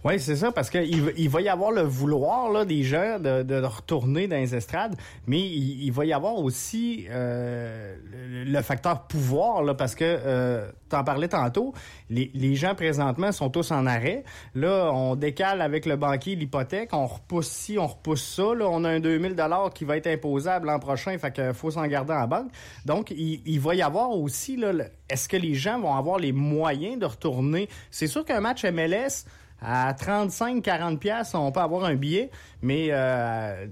Oui, 0.04 0.20
c'est 0.20 0.36
ça, 0.36 0.52
parce 0.52 0.68
qu'il 0.68 1.14
il 1.16 1.30
va 1.30 1.40
y 1.40 1.48
avoir 1.48 1.70
le 1.70 1.80
vouloir 1.80 2.52
là, 2.52 2.66
des 2.66 2.82
gens 2.82 3.18
de, 3.18 3.42
de 3.42 3.64
retourner 3.64 4.28
dans 4.28 4.36
les 4.36 4.54
estrades, 4.54 4.96
mais 5.26 5.40
il, 5.40 5.90
va 5.92 6.04
y 6.04 6.12
avoir 6.12 6.36
aussi 6.36 7.06
euh, 7.08 7.96
le, 8.44 8.60
facteur 8.60 9.06
pouvoir, 9.06 9.62
là, 9.62 9.72
parce 9.72 9.94
que 9.94 10.04
euh, 10.04 10.68
tu 10.90 10.96
parlais 11.06 11.28
tantôt, 11.28 11.72
les, 12.10 12.30
les 12.34 12.54
gens 12.54 12.74
présentement 12.74 13.32
sont 13.32 13.48
tous 13.48 13.70
en 13.70 13.86
arrêt. 13.86 14.24
Là, 14.54 14.90
on 14.92 15.16
décale 15.16 15.62
avec 15.62 15.86
le 15.86 15.96
banquier 15.96 16.36
l'hypothèque, 16.36 16.90
on 16.92 17.06
repousse 17.06 17.48
ci, 17.48 17.78
on 17.78 17.86
repousse 17.86 18.22
ça. 18.22 18.54
Là, 18.54 18.68
on 18.68 18.84
a 18.84 18.90
un 18.90 19.00
2000 19.00 19.34
dollars 19.34 19.72
qui 19.72 19.86
va 19.86 19.96
être 19.96 20.06
imposable 20.08 20.66
l'an 20.66 20.80
prochain, 20.80 21.16
fait 21.16 21.32
qu'il 21.32 21.54
faut 21.54 21.70
s'en 21.70 21.86
garder 21.86 22.12
en 22.12 22.28
banque. 22.28 22.50
Donc, 22.84 23.10
il, 23.10 23.40
il 23.46 23.58
va 23.58 23.74
y 23.74 23.80
avoir 23.80 24.10
aussi, 24.10 24.58
là, 24.58 24.70
est-ce 25.08 25.30
que 25.30 25.38
les 25.38 25.54
gens 25.54 25.80
vont 25.80 25.94
avoir 25.94 26.18
les 26.18 26.32
moyens 26.32 26.98
de 26.98 27.06
retourner? 27.06 27.70
C'est 27.90 28.06
sûr 28.06 28.22
qu'un 28.26 28.40
match 28.40 28.66
MLS 28.66 29.24
à 29.60 29.92
35-40 29.92 30.98
pièces, 30.98 31.34
on 31.34 31.50
peut 31.52 31.60
avoir 31.60 31.84
un 31.84 31.94
billet, 31.94 32.30
mais 32.62 32.88
euh, 32.90 33.66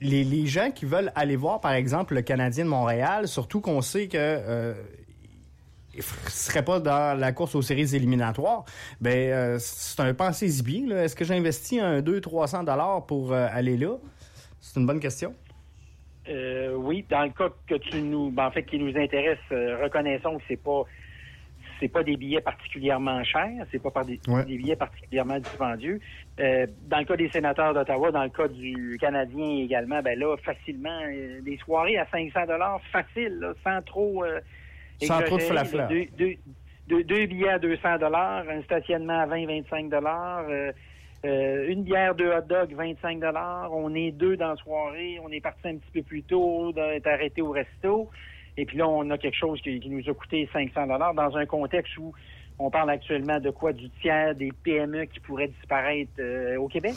les, 0.00 0.46
gens 0.46 0.70
qui 0.70 0.84
veulent 0.84 1.12
aller 1.14 1.36
voir, 1.36 1.60
par 1.60 1.72
exemple, 1.72 2.14
le 2.14 2.22
Canadien 2.22 2.64
de 2.64 2.70
Montréal, 2.70 3.28
surtout 3.28 3.60
qu'on 3.60 3.80
sait 3.80 4.08
que 4.08 4.16
euh, 4.18 4.74
serait 6.28 6.64
pas 6.64 6.80
dans 6.80 7.18
la 7.18 7.32
course 7.32 7.54
aux 7.54 7.62
séries 7.62 7.94
éliminatoires, 7.94 8.64
ben 9.00 9.30
euh, 9.32 9.56
c'est 9.58 10.00
un 10.00 10.14
pensée 10.14 10.50
bien. 10.62 10.88
Est-ce 10.96 11.14
que 11.14 11.24
j'investis 11.24 11.80
un 11.80 12.00
200-300 12.00 12.64
dollars 12.64 13.06
pour 13.06 13.32
euh, 13.32 13.46
aller 13.50 13.76
là? 13.76 13.96
C'est 14.60 14.80
une 14.80 14.86
bonne 14.86 15.00
question. 15.00 15.34
oui, 16.26 17.04
dans 17.08 17.22
le 17.22 17.30
cas 17.30 17.48
que 17.66 17.76
tu 17.76 18.02
nous, 18.02 18.30
ben, 18.30 18.46
en 18.46 18.50
fait, 18.50 18.64
qui 18.64 18.78
nous 18.78 18.96
intéresse, 18.96 19.38
reconnaissons 19.50 20.36
que 20.38 20.42
c'est 20.48 20.62
pas 20.62 20.84
c'est 21.80 21.88
pas 21.88 22.02
des 22.02 22.16
billets 22.16 22.42
particulièrement 22.42 23.24
chers, 23.24 23.66
c'est 23.72 23.82
pas 23.82 24.04
des, 24.04 24.20
des, 24.46 24.56
billets 24.58 24.76
particulièrement 24.76 25.38
dispendieux. 25.38 25.98
Euh, 26.38 26.66
dans 26.88 26.98
le 26.98 27.04
cas 27.04 27.16
des 27.16 27.30
sénateurs 27.30 27.74
d'Ottawa, 27.74 28.10
dans 28.12 28.22
le 28.22 28.28
cas 28.28 28.48
du 28.48 28.98
Canadien 29.00 29.64
également, 29.64 30.02
ben 30.02 30.18
là, 30.18 30.36
facilement, 30.36 31.00
euh, 31.06 31.40
des 31.40 31.56
soirées 31.58 31.98
à 31.98 32.06
500 32.06 32.46
dollars, 32.46 32.80
facile, 32.92 33.54
sans 33.64 33.82
trop... 33.82 34.24
Euh, 34.24 34.40
sans 35.02 35.22
trop 35.22 35.38
de 35.38 35.42
flafla. 35.42 35.86
Deux, 35.86 36.06
deux, 36.88 37.04
deux, 37.04 37.26
billets 37.26 37.48
à 37.48 37.58
200 37.58 37.98
dollars, 37.98 38.44
un 38.50 38.62
stationnement 38.62 39.20
à 39.20 39.26
20-25 39.26 39.88
dollars, 39.88 40.44
une 41.24 41.84
bière, 41.84 42.14
deux 42.14 42.30
hot 42.30 42.42
dogs, 42.46 42.74
25 42.74 43.18
dollars. 43.18 43.72
On 43.72 43.94
est 43.94 44.10
deux 44.10 44.36
dans 44.36 44.50
la 44.50 44.56
soirée, 44.56 45.18
on 45.24 45.30
est 45.30 45.40
parti 45.40 45.68
un 45.68 45.76
petit 45.76 45.90
peu 45.94 46.02
plus 46.02 46.22
tôt, 46.22 46.72
d'être 46.72 47.06
arrêté 47.06 47.40
au 47.40 47.50
resto. 47.50 48.10
Et 48.56 48.64
puis 48.64 48.76
là, 48.78 48.88
on 48.88 49.08
a 49.10 49.18
quelque 49.18 49.36
chose 49.36 49.60
qui, 49.60 49.80
nous 49.88 50.08
a 50.08 50.14
coûté 50.14 50.48
500 50.52 50.86
dollars 50.86 51.14
dans 51.14 51.36
un 51.36 51.46
contexte 51.46 51.96
où 51.98 52.12
on 52.58 52.70
parle 52.70 52.90
actuellement 52.90 53.40
de 53.40 53.50
quoi? 53.50 53.72
Du 53.72 53.88
tiers 54.02 54.34
des 54.34 54.52
PME 54.64 55.06
qui 55.06 55.20
pourraient 55.20 55.48
disparaître 55.48 56.10
euh, 56.18 56.56
au 56.56 56.68
Québec, 56.68 56.94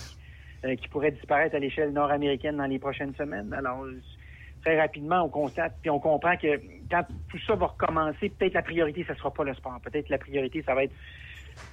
euh, 0.66 0.76
qui 0.76 0.88
pourraient 0.90 1.12
disparaître 1.12 1.56
à 1.56 1.60
l'échelle 1.60 1.92
nord-américaine 1.92 2.58
dans 2.58 2.66
les 2.66 2.80
prochaines 2.80 3.14
semaines. 3.16 3.54
Alors 3.54 3.86
très 4.64 4.80
rapidement, 4.80 5.24
on 5.24 5.30
constate 5.30 5.76
puis 5.82 5.90
on 5.90 6.00
comprend 6.00 6.38
que 6.38 6.60
quand 6.90 7.04
tout 7.30 7.40
ça 7.46 7.56
va 7.56 7.68
recommencer, 7.68 8.30
peut-être 8.30 8.54
la 8.54 8.62
priorité, 8.62 9.04
ça 9.08 9.16
sera 9.16 9.32
pas 9.32 9.44
le 9.44 9.54
sport. 9.54 9.80
Peut-être 9.84 10.10
la 10.10 10.18
priorité, 10.18 10.64
ça 10.64 10.74
va 10.74 10.86
être 10.86 10.94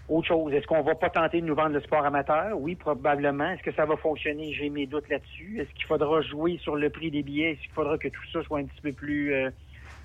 autre 0.09 0.29
chose. 0.29 0.53
Est-ce 0.53 0.67
qu'on 0.67 0.83
va 0.83 0.95
pas 0.95 1.11
tenter 1.11 1.41
de 1.41 1.47
nous 1.47 1.55
vendre 1.55 1.75
le 1.75 1.81
sport 1.81 2.05
amateur? 2.05 2.59
Oui, 2.59 2.75
probablement. 2.75 3.51
Est-ce 3.53 3.63
que 3.63 3.73
ça 3.73 3.87
va 3.87 3.97
fonctionner? 3.97 4.53
J'ai 4.53 4.69
mes 4.69 4.87
doutes 4.87 5.09
là-dessus. 5.09 5.61
Est-ce 5.61 5.71
qu'il 5.75 5.87
faudra 5.87 6.21
jouer 6.23 6.59
sur 6.63 6.77
le 6.77 6.91
prix 6.91 7.11
des 7.11 7.23
billets? 7.23 7.53
Est-ce 7.53 7.61
qu'il 7.61 7.73
faudra 7.73 7.97
que 7.97 8.09
tout 8.09 8.23
ça 8.33 8.43
soit 8.43 8.59
un 8.59 8.65
petit 8.65 8.81
peu 8.83 8.93
plus 8.93 9.33
euh, 9.33 9.51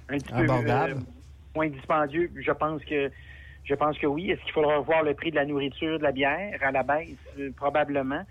un 0.10 0.18
petit 0.18 0.34
peu 0.34 0.48
euh, 0.50 0.96
moins 1.56 1.68
dispendieux. 1.68 2.32
Je 2.36 2.52
pense 2.52 2.84
que 2.84 3.12
je 3.64 3.74
pense 3.74 3.98
que 3.98 4.06
oui. 4.06 4.32
Est-ce 4.32 4.42
qu'il 4.42 4.52
faudra 4.52 4.78
revoir 4.78 5.04
le 5.04 5.14
prix 5.14 5.32
de 5.32 5.36
la 5.36 5.46
nourriture, 5.46 5.98
de 5.98 6.04
la 6.04 6.12
bière 6.12 6.60
à 6.62 6.72
la 6.72 6.84
baisse? 6.84 7.18
Euh, 7.40 7.52
probablement. 7.56 8.24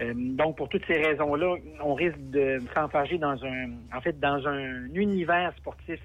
Euh, 0.00 0.12
donc, 0.14 0.56
pour 0.56 0.68
toutes 0.68 0.84
ces 0.86 0.98
raisons-là, 0.98 1.56
on 1.82 1.94
risque 1.94 2.18
de 2.30 2.60
s'enfarger 2.74 3.18
dans 3.18 3.44
un, 3.44 3.70
en 3.94 4.00
fait, 4.00 4.18
dans 4.18 4.46
un 4.48 4.86
univers 4.94 5.52
sportif 5.58 6.00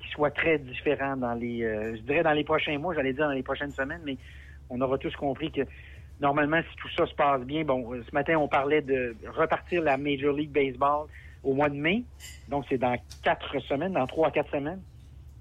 qui 0.00 0.08
soit 0.08 0.30
très 0.30 0.58
différent 0.58 1.16
dans 1.16 1.34
les, 1.34 1.60
je 1.96 2.00
dirais 2.02 2.22
dans 2.22 2.32
les 2.32 2.44
prochains 2.44 2.78
mois, 2.78 2.94
j'allais 2.94 3.12
dire 3.12 3.26
dans 3.26 3.34
les 3.34 3.42
prochaines 3.42 3.70
semaines, 3.70 4.00
mais 4.04 4.16
on 4.70 4.80
aura 4.80 4.98
tous 4.98 5.14
compris 5.16 5.50
que 5.50 5.62
normalement, 6.20 6.60
si 6.62 6.76
tout 6.76 6.88
ça 6.96 7.06
se 7.06 7.14
passe 7.14 7.42
bien, 7.42 7.64
bon, 7.64 7.92
ce 8.02 8.14
matin, 8.14 8.36
on 8.38 8.48
parlait 8.48 8.82
de 8.82 9.14
repartir 9.34 9.82
la 9.82 9.96
Major 9.96 10.34
League 10.34 10.50
Baseball 10.50 11.06
au 11.46 11.54
mois 11.54 11.68
de 11.68 11.76
mai. 11.76 12.02
Donc, 12.48 12.64
c'est 12.68 12.78
dans 12.78 12.96
quatre 13.22 13.58
semaines, 13.60 13.92
dans 13.92 14.06
trois 14.06 14.28
à 14.28 14.30
quatre 14.30 14.50
semaines. 14.50 14.82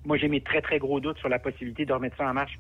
Moi, 0.06 0.18
j'ai 0.18 0.28
mis 0.28 0.42
très, 0.42 0.62
très 0.62 0.78
gros 0.78 1.00
doutes 1.00 1.18
sur 1.18 1.30
la 1.30 1.40
possibilité 1.40 1.86
de 1.86 1.92
remettre 1.92 2.16
ça 2.18 2.30
en 2.30 2.34
marche 2.34 2.58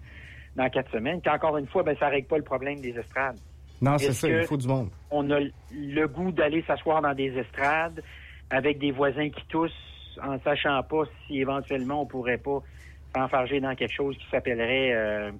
dans 0.56 0.68
quatre 0.70 0.92
semaines. 0.92 1.22
Puis 1.22 1.32
encore 1.32 1.58
une 1.58 1.68
fois, 1.68 1.84
ben, 1.84 1.96
ça 2.00 2.10
règle 2.10 2.28
pas 2.28 2.38
le 2.38 2.44
problème 2.44 2.82
des 2.82 2.98
estrades. 2.98 3.38
Non, 3.82 3.98
c'est 3.98 4.14
ça, 4.14 4.28
il 4.28 4.44
faut 4.46 4.58
du 4.58 4.68
monde. 4.68 4.90
On 5.12 5.30
a 5.30 5.40
le 5.72 6.06
goût 6.08 6.32
d'aller 6.32 6.64
s'asseoir 6.66 7.02
dans 7.02 7.14
des 7.14 7.38
estrades 7.38 8.02
avec 8.50 8.80
des 8.80 8.92
voisins 8.92 9.30
qui 9.30 9.46
toussent 9.48 10.18
en 10.24 10.40
sachant 10.40 10.82
pas 10.84 11.04
si 11.28 11.40
éventuellement 11.40 12.02
on 12.02 12.06
pourrait 12.06 12.38
pas 12.38 12.64
s'enfarger 13.14 13.60
dans 13.60 13.75
quelque 13.75 13.94
chose 13.94 14.18
qui 14.18 14.25
s'appellerait 14.32 14.94
euh, 14.94 15.32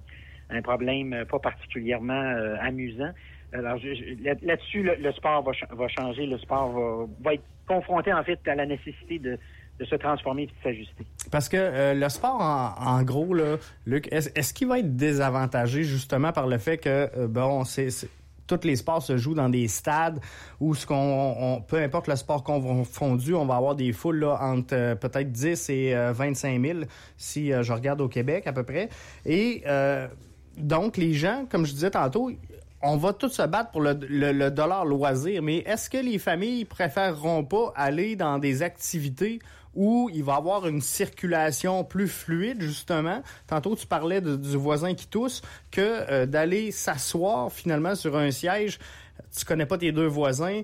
un 0.50 0.62
problème 0.62 1.24
pas 1.30 1.38
particulièrement 1.38 2.12
euh, 2.12 2.56
amusant? 2.60 3.10
Alors 3.52 3.78
là-dessus, 4.42 4.82
le, 4.82 5.12
sport 5.12 5.42
va, 5.42 5.88
changer, 5.88 6.26
le 6.26 6.36
sport 6.38 7.08
va, 7.20 7.34
être 7.34 7.44
confronté 7.66 8.12
en 8.12 8.22
fait 8.24 8.38
à 8.46 8.54
la 8.54 8.66
nécessité 8.66 9.18
de, 9.18 9.38
se 9.84 9.94
transformer 9.96 10.44
et 10.44 10.46
de 10.46 10.52
s'ajuster. 10.62 11.04
Parce 11.30 11.48
que 11.48 11.56
euh, 11.58 11.94
le 11.94 12.08
sport, 12.08 12.40
en, 12.40 13.02
gros, 13.02 13.34
là, 13.34 13.56
Luc, 13.84 14.08
est-ce 14.10 14.54
qu'il 14.54 14.68
va 14.68 14.78
être 14.78 14.96
désavantagé 14.96 15.82
justement 15.82 16.32
par 16.32 16.46
le 16.46 16.56
fait 16.56 16.78
que, 16.78 17.10
euh, 17.16 17.28
bon, 17.28 17.64
c'est 17.64 17.88
tous 18.46 18.60
les 18.62 18.76
sports 18.76 19.02
se 19.02 19.16
jouent 19.16 19.34
dans 19.34 19.48
des 19.48 19.66
stades 19.66 20.20
où 20.60 20.76
ce 20.76 20.86
qu'on 20.86 21.64
peu 21.66 21.82
importe 21.82 22.06
le 22.06 22.14
sport 22.14 22.44
confondu, 22.44 23.34
on 23.34 23.44
va 23.44 23.56
avoir 23.56 23.74
des 23.74 23.92
foules 23.92 24.20
là, 24.20 24.38
entre 24.40 24.74
euh, 24.74 24.94
peut-être 24.94 25.32
10 25.32 25.68
et 25.70 25.94
25 26.12 26.62
000 26.62 26.78
si 27.16 27.50
je 27.50 27.72
regarde 27.72 28.00
au 28.00 28.08
Québec 28.08 28.46
à 28.46 28.52
peu 28.52 28.62
près. 28.62 28.88
Et 29.24 29.64
donc 30.56 30.96
les 30.96 31.12
gens, 31.12 31.44
comme 31.50 31.66
je 31.66 31.72
disais 31.72 31.90
tantôt, 31.90 32.30
on 32.86 32.96
va 32.96 33.12
tous 33.12 33.28
se 33.28 33.42
battre 33.42 33.70
pour 33.72 33.82
le, 33.82 34.48
dollar 34.50 34.84
loisir, 34.84 35.42
mais 35.42 35.58
est-ce 35.58 35.90
que 35.90 35.98
les 35.98 36.18
familles 36.18 36.64
préféreront 36.64 37.44
pas 37.44 37.72
aller 37.74 38.14
dans 38.14 38.38
des 38.38 38.62
activités 38.62 39.40
où 39.74 40.08
il 40.14 40.22
va 40.22 40.34
y 40.34 40.36
avoir 40.36 40.66
une 40.66 40.80
circulation 40.80 41.84
plus 41.84 42.08
fluide, 42.08 42.62
justement? 42.62 43.22
Tantôt, 43.46 43.74
tu 43.74 43.86
parlais 43.86 44.20
du 44.20 44.56
voisin 44.56 44.94
qui 44.94 45.08
tousse, 45.08 45.42
que 45.70 45.80
euh, 45.80 46.26
d'aller 46.26 46.70
s'asseoir 46.70 47.52
finalement 47.52 47.94
sur 47.94 48.16
un 48.16 48.30
siège, 48.30 48.78
tu 49.36 49.44
connais 49.44 49.66
pas 49.66 49.78
tes 49.78 49.90
deux 49.90 50.06
voisins. 50.06 50.62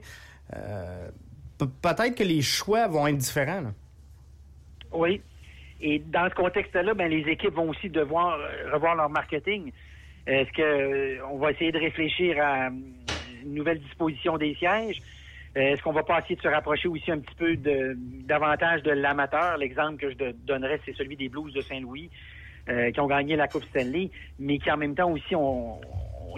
Euh, 0.54 1.08
peut-être 1.58 2.14
que 2.14 2.24
les 2.24 2.40
choix 2.40 2.86
vont 2.86 3.06
être 3.08 3.18
différents. 3.18 3.72
Oui. 4.92 5.20
Et 5.80 5.98
dans 5.98 6.28
ce 6.30 6.34
contexte-là, 6.34 6.94
ben, 6.94 7.10
les 7.10 7.28
équipes 7.28 7.54
vont 7.54 7.70
aussi 7.70 7.90
devoir 7.90 8.38
euh, 8.38 8.72
revoir 8.72 8.94
leur 8.94 9.10
marketing. 9.10 9.72
Est-ce 10.26 10.52
que 10.52 10.62
euh, 10.62 11.26
on 11.30 11.38
va 11.38 11.50
essayer 11.50 11.72
de 11.72 11.78
réfléchir 11.78 12.36
à 12.40 12.66
euh, 12.66 12.70
une 13.44 13.54
nouvelle 13.54 13.80
disposition 13.80 14.38
des 14.38 14.54
sièges? 14.54 14.98
Euh, 15.56 15.72
est-ce 15.72 15.82
qu'on 15.82 15.92
va 15.92 16.04
pas 16.04 16.20
essayer 16.20 16.36
de 16.36 16.40
se 16.40 16.48
rapprocher 16.48 16.88
aussi 16.88 17.10
un 17.10 17.18
petit 17.18 17.34
peu 17.34 17.56
de, 17.56 17.96
davantage 18.24 18.82
de 18.84 18.92
l'amateur? 18.92 19.56
L'exemple 19.58 19.96
que 19.96 20.10
je 20.10 20.32
donnerais, 20.46 20.80
c'est 20.84 20.94
celui 20.94 21.16
des 21.16 21.28
Blues 21.28 21.52
de 21.52 21.60
Saint-Louis, 21.62 22.10
qui 22.94 23.00
ont 23.00 23.08
gagné 23.08 23.34
la 23.34 23.48
Coupe 23.48 23.64
Stanley, 23.64 24.10
mais 24.38 24.58
qui 24.58 24.70
en 24.70 24.76
même 24.76 24.94
temps 24.94 25.10
aussi 25.10 25.34
ont, 25.34 25.80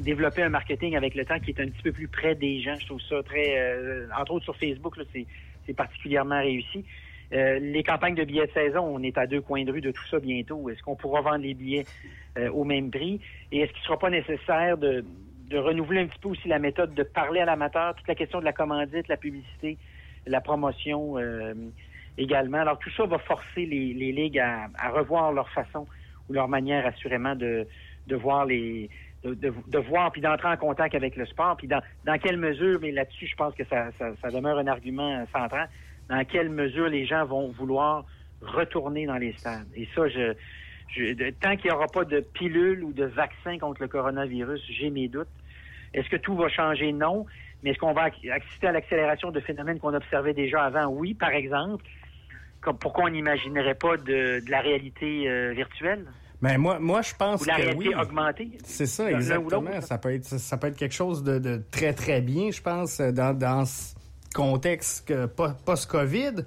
développé 0.00 0.42
un 0.42 0.48
marketing 0.48 0.96
avec 0.96 1.14
le 1.14 1.24
temps 1.24 1.38
qui 1.38 1.50
est 1.50 1.60
un 1.60 1.68
petit 1.68 1.82
peu 1.82 1.92
plus 1.92 2.08
près 2.08 2.34
des 2.34 2.62
gens. 2.62 2.74
Je 2.80 2.86
trouve 2.86 3.00
ça 3.02 3.22
très, 3.22 3.76
entre 4.18 4.32
autres 4.32 4.44
sur 4.44 4.56
Facebook, 4.56 4.98
c'est 5.66 5.74
particulièrement 5.74 6.40
réussi. 6.40 6.82
Euh, 7.32 7.58
les 7.58 7.82
campagnes 7.82 8.14
de 8.14 8.24
billets 8.24 8.46
de 8.46 8.52
saison, 8.52 8.82
on 8.82 9.02
est 9.02 9.16
à 9.18 9.26
deux 9.26 9.40
coins 9.40 9.64
de 9.64 9.72
rue 9.72 9.80
de 9.80 9.90
tout 9.90 10.06
ça 10.10 10.18
bientôt. 10.18 10.68
Est-ce 10.68 10.82
qu'on 10.82 10.96
pourra 10.96 11.20
vendre 11.20 11.38
les 11.38 11.54
billets 11.54 11.86
euh, 12.38 12.50
au 12.50 12.64
même 12.64 12.90
prix? 12.90 13.20
Et 13.50 13.60
est-ce 13.60 13.72
qu'il 13.72 13.80
ne 13.80 13.86
sera 13.86 13.98
pas 13.98 14.10
nécessaire 14.10 14.78
de, 14.78 15.04
renouveler 15.52 16.00
un 16.00 16.06
petit 16.06 16.18
peu 16.18 16.30
aussi 16.30 16.48
la 16.48 16.58
méthode 16.58 16.94
de 16.94 17.04
parler 17.04 17.38
à 17.38 17.44
l'amateur, 17.44 17.94
toute 17.94 18.08
la 18.08 18.16
question 18.16 18.40
de 18.40 18.44
la 18.44 18.52
commandite, 18.52 19.06
la 19.06 19.16
publicité, 19.16 19.78
la 20.26 20.40
promotion 20.40 21.16
euh, 21.16 21.54
également? 22.18 22.58
Alors 22.58 22.78
tout 22.78 22.90
ça 22.90 23.06
va 23.06 23.18
forcer 23.18 23.64
les, 23.64 23.92
ligues 23.92 24.40
à, 24.40 24.68
revoir 24.90 25.32
leur 25.32 25.48
façon 25.50 25.86
ou 26.28 26.32
leur 26.32 26.48
manière 26.48 26.84
assurément 26.86 27.36
de, 27.36 27.66
voir 28.10 28.46
les 28.46 28.90
de, 29.22 29.78
voir 29.78 30.10
puis 30.10 30.20
d'entrer 30.20 30.48
en 30.48 30.56
contact 30.56 30.94
avec 30.94 31.14
le 31.14 31.24
sport 31.24 31.56
puis 31.56 31.68
dans, 31.68 31.80
dans 32.04 32.18
quelle 32.18 32.36
mesure 32.36 32.78
mais 32.82 32.90
là-dessus 32.90 33.26
je 33.26 33.36
pense 33.36 33.54
que 33.54 33.64
ça, 33.64 33.90
ça 33.98 34.30
demeure 34.30 34.58
un 34.58 34.66
argument 34.66 35.24
central 35.32 35.68
dans 36.08 36.24
quelle 36.24 36.50
mesure 36.50 36.88
les 36.88 37.06
gens 37.06 37.24
vont 37.24 37.48
vouloir 37.48 38.04
retourner 38.40 39.06
dans 39.06 39.16
les 39.16 39.32
stades. 39.32 39.66
Et 39.74 39.88
ça, 39.94 40.08
je, 40.08 40.34
je 40.88 41.30
tant 41.40 41.56
qu'il 41.56 41.70
n'y 41.70 41.76
aura 41.76 41.86
pas 41.86 42.04
de 42.04 42.20
pilule 42.20 42.84
ou 42.84 42.92
de 42.92 43.04
vaccin 43.04 43.58
contre 43.58 43.82
le 43.82 43.88
coronavirus, 43.88 44.60
j'ai 44.68 44.90
mes 44.90 45.08
doutes. 45.08 45.28
Est-ce 45.92 46.08
que 46.08 46.16
tout 46.16 46.36
va 46.36 46.48
changer? 46.48 46.92
Non. 46.92 47.24
Mais 47.62 47.70
est-ce 47.70 47.78
qu'on 47.78 47.94
va 47.94 48.10
assister 48.32 48.66
à 48.66 48.72
l'accélération 48.72 49.30
de 49.30 49.40
phénomènes 49.40 49.78
qu'on 49.78 49.94
observait 49.94 50.34
déjà 50.34 50.64
avant? 50.64 50.86
Oui, 50.86 51.14
par 51.14 51.30
exemple. 51.30 51.84
Comme, 52.60 52.78
pourquoi 52.78 53.04
on 53.04 53.10
n'imaginerait 53.10 53.74
pas 53.74 53.96
de, 53.96 54.40
de, 54.44 54.50
la 54.50 54.60
réalité 54.60 55.28
euh, 55.28 55.52
virtuelle? 55.52 56.04
Mais 56.40 56.58
moi, 56.58 56.78
moi, 56.78 57.02
je 57.02 57.14
pense 57.14 57.42
Ou 57.42 57.44
la 57.44 57.56
que 57.56 57.62
réalité 57.62 57.88
oui. 57.88 57.94
augmentée. 57.94 58.50
C'est 58.64 58.86
ça, 58.86 59.10
exactement. 59.10 59.80
Ça 59.80 59.98
peut 59.98 60.12
être, 60.12 60.24
ça 60.24 60.56
peut 60.56 60.66
être 60.66 60.76
quelque 60.76 60.94
chose 60.94 61.22
de, 61.22 61.38
de 61.38 61.62
très, 61.70 61.92
très 61.92 62.20
bien, 62.20 62.50
je 62.50 62.60
pense, 62.60 63.00
dans, 63.00 63.36
dans 63.36 63.64
ce 63.64 63.94
contexte 64.34 65.14
post-Covid. 65.64 66.44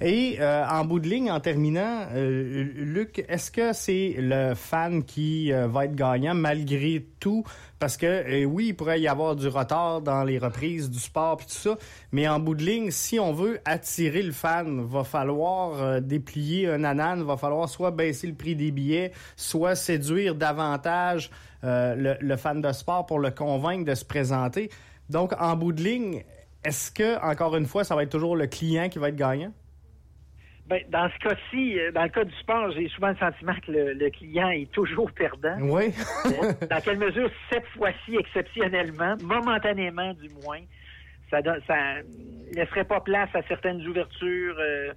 Et 0.00 0.38
euh, 0.40 0.66
en 0.66 0.84
bout 0.84 0.98
de 0.98 1.08
ligne, 1.08 1.30
en 1.30 1.38
terminant, 1.38 2.06
euh, 2.14 2.64
Luc, 2.74 3.24
est-ce 3.28 3.50
que 3.50 3.72
c'est 3.72 4.16
le 4.18 4.54
fan 4.54 5.04
qui 5.04 5.52
euh, 5.52 5.68
va 5.68 5.84
être 5.84 5.94
gagnant 5.94 6.34
malgré 6.34 7.06
tout? 7.20 7.44
Parce 7.78 7.96
que 7.96 8.06
euh, 8.06 8.44
oui, 8.44 8.68
il 8.68 8.74
pourrait 8.74 9.00
y 9.00 9.06
avoir 9.06 9.36
du 9.36 9.46
retard 9.46 10.00
dans 10.00 10.24
les 10.24 10.38
reprises 10.38 10.90
du 10.90 10.98
sport 10.98 11.38
et 11.40 11.44
tout 11.44 11.50
ça, 11.50 11.78
mais 12.10 12.26
en 12.26 12.40
bout 12.40 12.56
de 12.56 12.64
ligne, 12.64 12.90
si 12.90 13.20
on 13.20 13.32
veut 13.32 13.60
attirer 13.64 14.22
le 14.22 14.32
fan, 14.32 14.84
va 14.84 15.04
falloir 15.04 15.80
euh, 15.80 16.00
déplier 16.00 16.68
un 16.68 16.82
anane, 16.82 17.22
va 17.22 17.36
falloir 17.36 17.68
soit 17.68 17.92
baisser 17.92 18.26
le 18.26 18.34
prix 18.34 18.56
des 18.56 18.72
billets, 18.72 19.12
soit 19.36 19.76
séduire 19.76 20.34
davantage 20.34 21.30
euh, 21.62 21.94
le, 21.94 22.16
le 22.20 22.36
fan 22.36 22.60
de 22.60 22.72
sport 22.72 23.06
pour 23.06 23.20
le 23.20 23.30
convaincre 23.30 23.84
de 23.84 23.94
se 23.94 24.04
présenter. 24.04 24.70
Donc, 25.08 25.32
en 25.38 25.54
bout 25.54 25.72
de 25.72 25.82
ligne, 25.82 26.24
est-ce 26.64 26.90
que, 26.90 27.22
encore 27.24 27.56
une 27.56 27.66
fois, 27.66 27.84
ça 27.84 27.94
va 27.94 28.02
être 28.02 28.12
toujours 28.12 28.36
le 28.36 28.46
client 28.46 28.88
qui 28.88 28.98
va 28.98 29.08
être 29.08 29.16
gagnant? 29.16 29.52
Ben, 30.66 30.82
dans 30.88 31.10
ce 31.10 31.18
cas-ci, 31.28 31.78
euh, 31.78 31.92
dans 31.92 32.04
le 32.04 32.08
cas 32.08 32.24
du 32.24 32.34
sport, 32.36 32.70
j'ai 32.72 32.88
souvent 32.88 33.08
le 33.08 33.16
sentiment 33.16 33.52
que 33.66 33.70
le, 33.70 33.92
le 33.92 34.10
client 34.10 34.48
est 34.48 34.70
toujours 34.72 35.12
perdant. 35.12 35.58
Oui. 35.60 35.92
dans 36.70 36.80
quelle 36.80 36.98
mesure, 36.98 37.30
cette 37.52 37.66
fois-ci, 37.76 38.16
exceptionnellement, 38.16 39.14
momentanément 39.22 40.14
du 40.14 40.30
moins, 40.42 40.60
ça 41.30 41.42
ne 41.42 41.60
ça 41.66 41.76
laisserait 42.54 42.84
pas 42.84 43.00
place 43.00 43.28
à 43.34 43.42
certaines 43.42 43.86
ouvertures, 43.86 44.56
euh, 44.58 44.92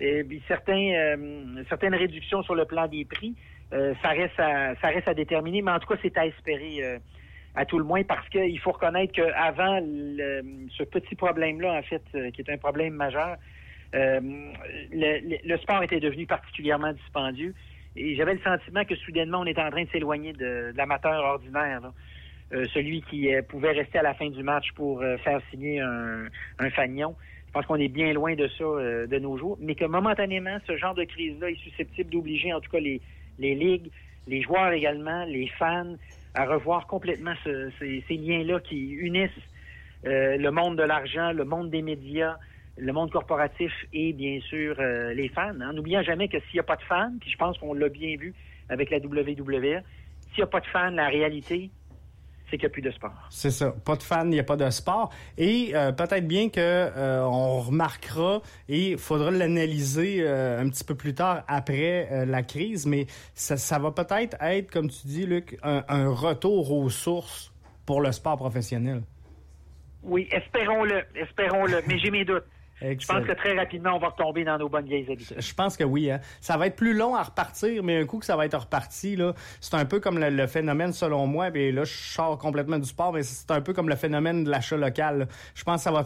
et 0.00 0.22
puis 0.22 0.42
certains, 0.46 0.92
euh, 0.92 1.62
certaines 1.68 1.94
réductions 1.94 2.42
sur 2.42 2.54
le 2.54 2.66
plan 2.66 2.86
des 2.86 3.06
prix. 3.06 3.34
Euh, 3.72 3.94
ça, 4.02 4.10
reste 4.10 4.38
à, 4.38 4.74
ça 4.76 4.88
reste 4.88 5.08
à 5.08 5.14
déterminer, 5.14 5.62
mais 5.62 5.72
en 5.72 5.78
tout 5.78 5.88
cas, 5.88 5.98
c'est 6.02 6.16
à 6.18 6.26
espérer 6.26 6.78
euh, 6.82 6.98
à 7.56 7.64
tout 7.64 7.78
le 7.78 7.84
moins 7.84 8.04
parce 8.04 8.28
qu'il 8.28 8.58
faut 8.60 8.72
reconnaître 8.72 9.12
qu'avant 9.14 9.80
ce 9.80 10.82
petit 10.84 11.14
problème-là, 11.14 11.72
en 11.72 11.82
fait, 11.82 12.02
euh, 12.14 12.30
qui 12.30 12.42
est 12.42 12.50
un 12.50 12.58
problème 12.58 12.92
majeur, 12.92 13.36
euh, 13.94 14.20
le, 14.92 15.38
le- 15.48 15.56
sport 15.58 15.82
était 15.82 16.00
devenu 16.00 16.26
particulièrement 16.26 16.92
dispendieux. 16.92 17.54
Et 17.96 18.14
j'avais 18.14 18.34
le 18.34 18.40
sentiment 18.40 18.84
que 18.84 18.94
soudainement, 18.96 19.40
on 19.40 19.46
était 19.46 19.62
en 19.62 19.70
train 19.70 19.84
de 19.84 19.88
s'éloigner 19.88 20.34
de, 20.34 20.72
de 20.72 20.74
l'amateur 20.76 21.24
ordinaire. 21.24 21.80
là. 21.80 21.92
Euh, 22.52 22.64
celui 22.74 23.02
qui 23.02 23.34
euh, 23.34 23.42
pouvait 23.42 23.72
rester 23.72 23.98
à 23.98 24.02
la 24.02 24.14
fin 24.14 24.28
du 24.28 24.42
match 24.42 24.70
pour 24.76 25.00
euh, 25.00 25.16
faire 25.18 25.40
signer 25.50 25.80
un, 25.80 26.26
un 26.58 26.70
fanion. 26.70 27.16
Je 27.48 27.52
pense 27.52 27.66
qu'on 27.66 27.76
est 27.80 27.88
bien 27.88 28.12
loin 28.12 28.34
de 28.34 28.46
ça 28.48 28.64
de 28.64 29.18
nos 29.18 29.38
jours, 29.38 29.56
mais 29.60 29.74
que 29.74 29.86
momentanément, 29.86 30.58
ce 30.66 30.76
genre 30.76 30.94
de 30.94 31.04
crise-là 31.04 31.50
est 31.50 31.58
susceptible 31.62 32.10
d'obliger 32.10 32.52
en 32.52 32.60
tout 32.60 32.70
cas 32.70 32.80
les, 32.80 33.00
les 33.38 33.54
ligues, 33.54 33.90
les 34.28 34.42
joueurs 34.42 34.72
également, 34.72 35.24
les 35.24 35.48
fans, 35.58 35.96
à 36.36 36.44
revoir 36.44 36.86
complètement 36.86 37.34
ce- 37.44 37.70
ces, 37.78 38.16
liens-là 38.16 38.60
qui 38.60 38.90
unissent 38.92 39.30
euh, 40.06 40.36
le 40.36 40.50
monde 40.50 40.76
de 40.76 40.82
l'argent, 40.82 41.32
le 41.32 41.44
monde 41.44 41.70
des 41.70 41.82
médias, 41.82 42.36
le 42.76 42.92
monde 42.92 43.10
corporatif 43.10 43.72
et 43.92 44.12
bien 44.12 44.38
sûr 44.40 44.76
euh, 44.78 45.14
les 45.14 45.28
fans. 45.30 45.58
hein. 45.60 45.72
N'oublions 45.72 46.02
jamais 46.02 46.28
que 46.28 46.38
s'il 46.38 46.54
n'y 46.54 46.60
a 46.60 46.64
pas 46.64 46.76
de 46.76 46.82
fans, 46.82 47.12
puis 47.20 47.30
je 47.30 47.36
pense 47.38 47.56
qu'on 47.58 47.72
l'a 47.72 47.88
bien 47.88 48.16
vu 48.16 48.34
avec 48.68 48.90
la 48.90 48.98
WWE, 48.98 49.82
s'il 50.20 50.38
n'y 50.38 50.42
a 50.42 50.46
pas 50.46 50.60
de 50.60 50.66
fans, 50.66 50.90
la 50.90 51.08
réalité, 51.08 51.70
c'est 52.48 52.58
qu'il 52.58 52.66
n'y 52.66 52.66
a 52.66 52.70
plus 52.70 52.82
de 52.82 52.90
sport. 52.90 53.12
C'est 53.30 53.50
ça. 53.50 53.72
Pas 53.84 53.96
de 53.96 54.02
fan, 54.02 54.28
il 54.28 54.34
n'y 54.34 54.40
a 54.40 54.44
pas 54.44 54.56
de 54.56 54.68
sport. 54.70 55.10
Et 55.36 55.72
euh, 55.74 55.92
peut-être 55.92 56.26
bien 56.26 56.48
que 56.48 56.60
euh, 56.60 57.22
on 57.24 57.60
remarquera 57.60 58.40
et 58.68 58.92
il 58.92 58.98
faudra 58.98 59.30
l'analyser 59.30 60.18
euh, 60.20 60.60
un 60.60 60.68
petit 60.68 60.84
peu 60.84 60.94
plus 60.94 61.14
tard 61.14 61.44
après 61.48 62.26
la 62.26 62.42
crise, 62.42 62.86
mais 62.86 63.06
ça, 63.34 63.56
ça 63.56 63.78
va 63.78 63.90
peut-être 63.90 64.36
être, 64.40 64.70
comme 64.70 64.88
tu 64.88 65.06
dis, 65.06 65.26
Luc, 65.26 65.58
un, 65.62 65.84
un 65.88 66.08
retour 66.08 66.72
aux 66.72 66.88
sources 66.90 67.52
pour 67.84 68.00
le 68.00 68.12
sport 68.12 68.36
professionnel. 68.36 69.02
Oui, 70.02 70.28
espérons-le, 70.30 71.02
espérons-le, 71.14 71.82
mais 71.86 71.98
j'ai 71.98 72.10
mes 72.10 72.24
doutes. 72.24 72.44
Je 72.80 73.06
pense 73.06 73.24
que 73.24 73.32
très 73.32 73.56
rapidement, 73.56 73.94
on 73.94 73.98
va 73.98 74.08
retomber 74.08 74.44
dans 74.44 74.58
nos 74.58 74.68
bonnes 74.68 74.84
vieilles 74.86 75.10
habitudes. 75.10 75.40
Je 75.40 75.54
pense 75.54 75.76
que 75.76 75.84
oui. 75.84 76.10
Hein. 76.10 76.20
Ça 76.40 76.56
va 76.56 76.66
être 76.66 76.76
plus 76.76 76.94
long 76.94 77.14
à 77.14 77.22
repartir, 77.22 77.82
mais 77.82 78.00
un 78.00 78.06
coup 78.06 78.18
que 78.18 78.26
ça 78.26 78.36
va 78.36 78.44
être 78.44 78.58
reparti, 78.58 79.16
là, 79.16 79.32
c'est 79.60 79.74
un 79.74 79.86
peu 79.86 79.98
comme 79.98 80.18
le, 80.18 80.28
le 80.28 80.46
phénomène, 80.46 80.92
selon 80.92 81.26
moi, 81.26 81.48
et 81.54 81.72
là, 81.72 81.84
je 81.84 81.92
sors 81.92 82.36
complètement 82.38 82.78
du 82.78 82.86
sport, 82.86 83.12
mais 83.12 83.22
c'est 83.22 83.50
un 83.50 83.60
peu 83.62 83.72
comme 83.72 83.88
le 83.88 83.96
phénomène 83.96 84.44
de 84.44 84.50
l'achat 84.50 84.76
local. 84.76 85.18
là. 85.20 85.26
Je 85.54 85.64
pense 85.64 85.76
que 85.76 85.82
ça 85.84 85.92
va 85.92 86.04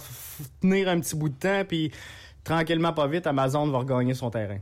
tenir 0.61 0.88
un 0.88 1.00
petit 1.00 1.16
bout 1.16 1.28
de 1.28 1.38
temps, 1.38 1.64
puis 1.66 1.90
tranquillement, 2.44 2.92
pas 2.92 3.09
vite, 3.09 3.26
Amazon 3.26 3.66
va 3.66 3.78
regagner 3.78 4.14
son 4.14 4.30
terrain. 4.30 4.59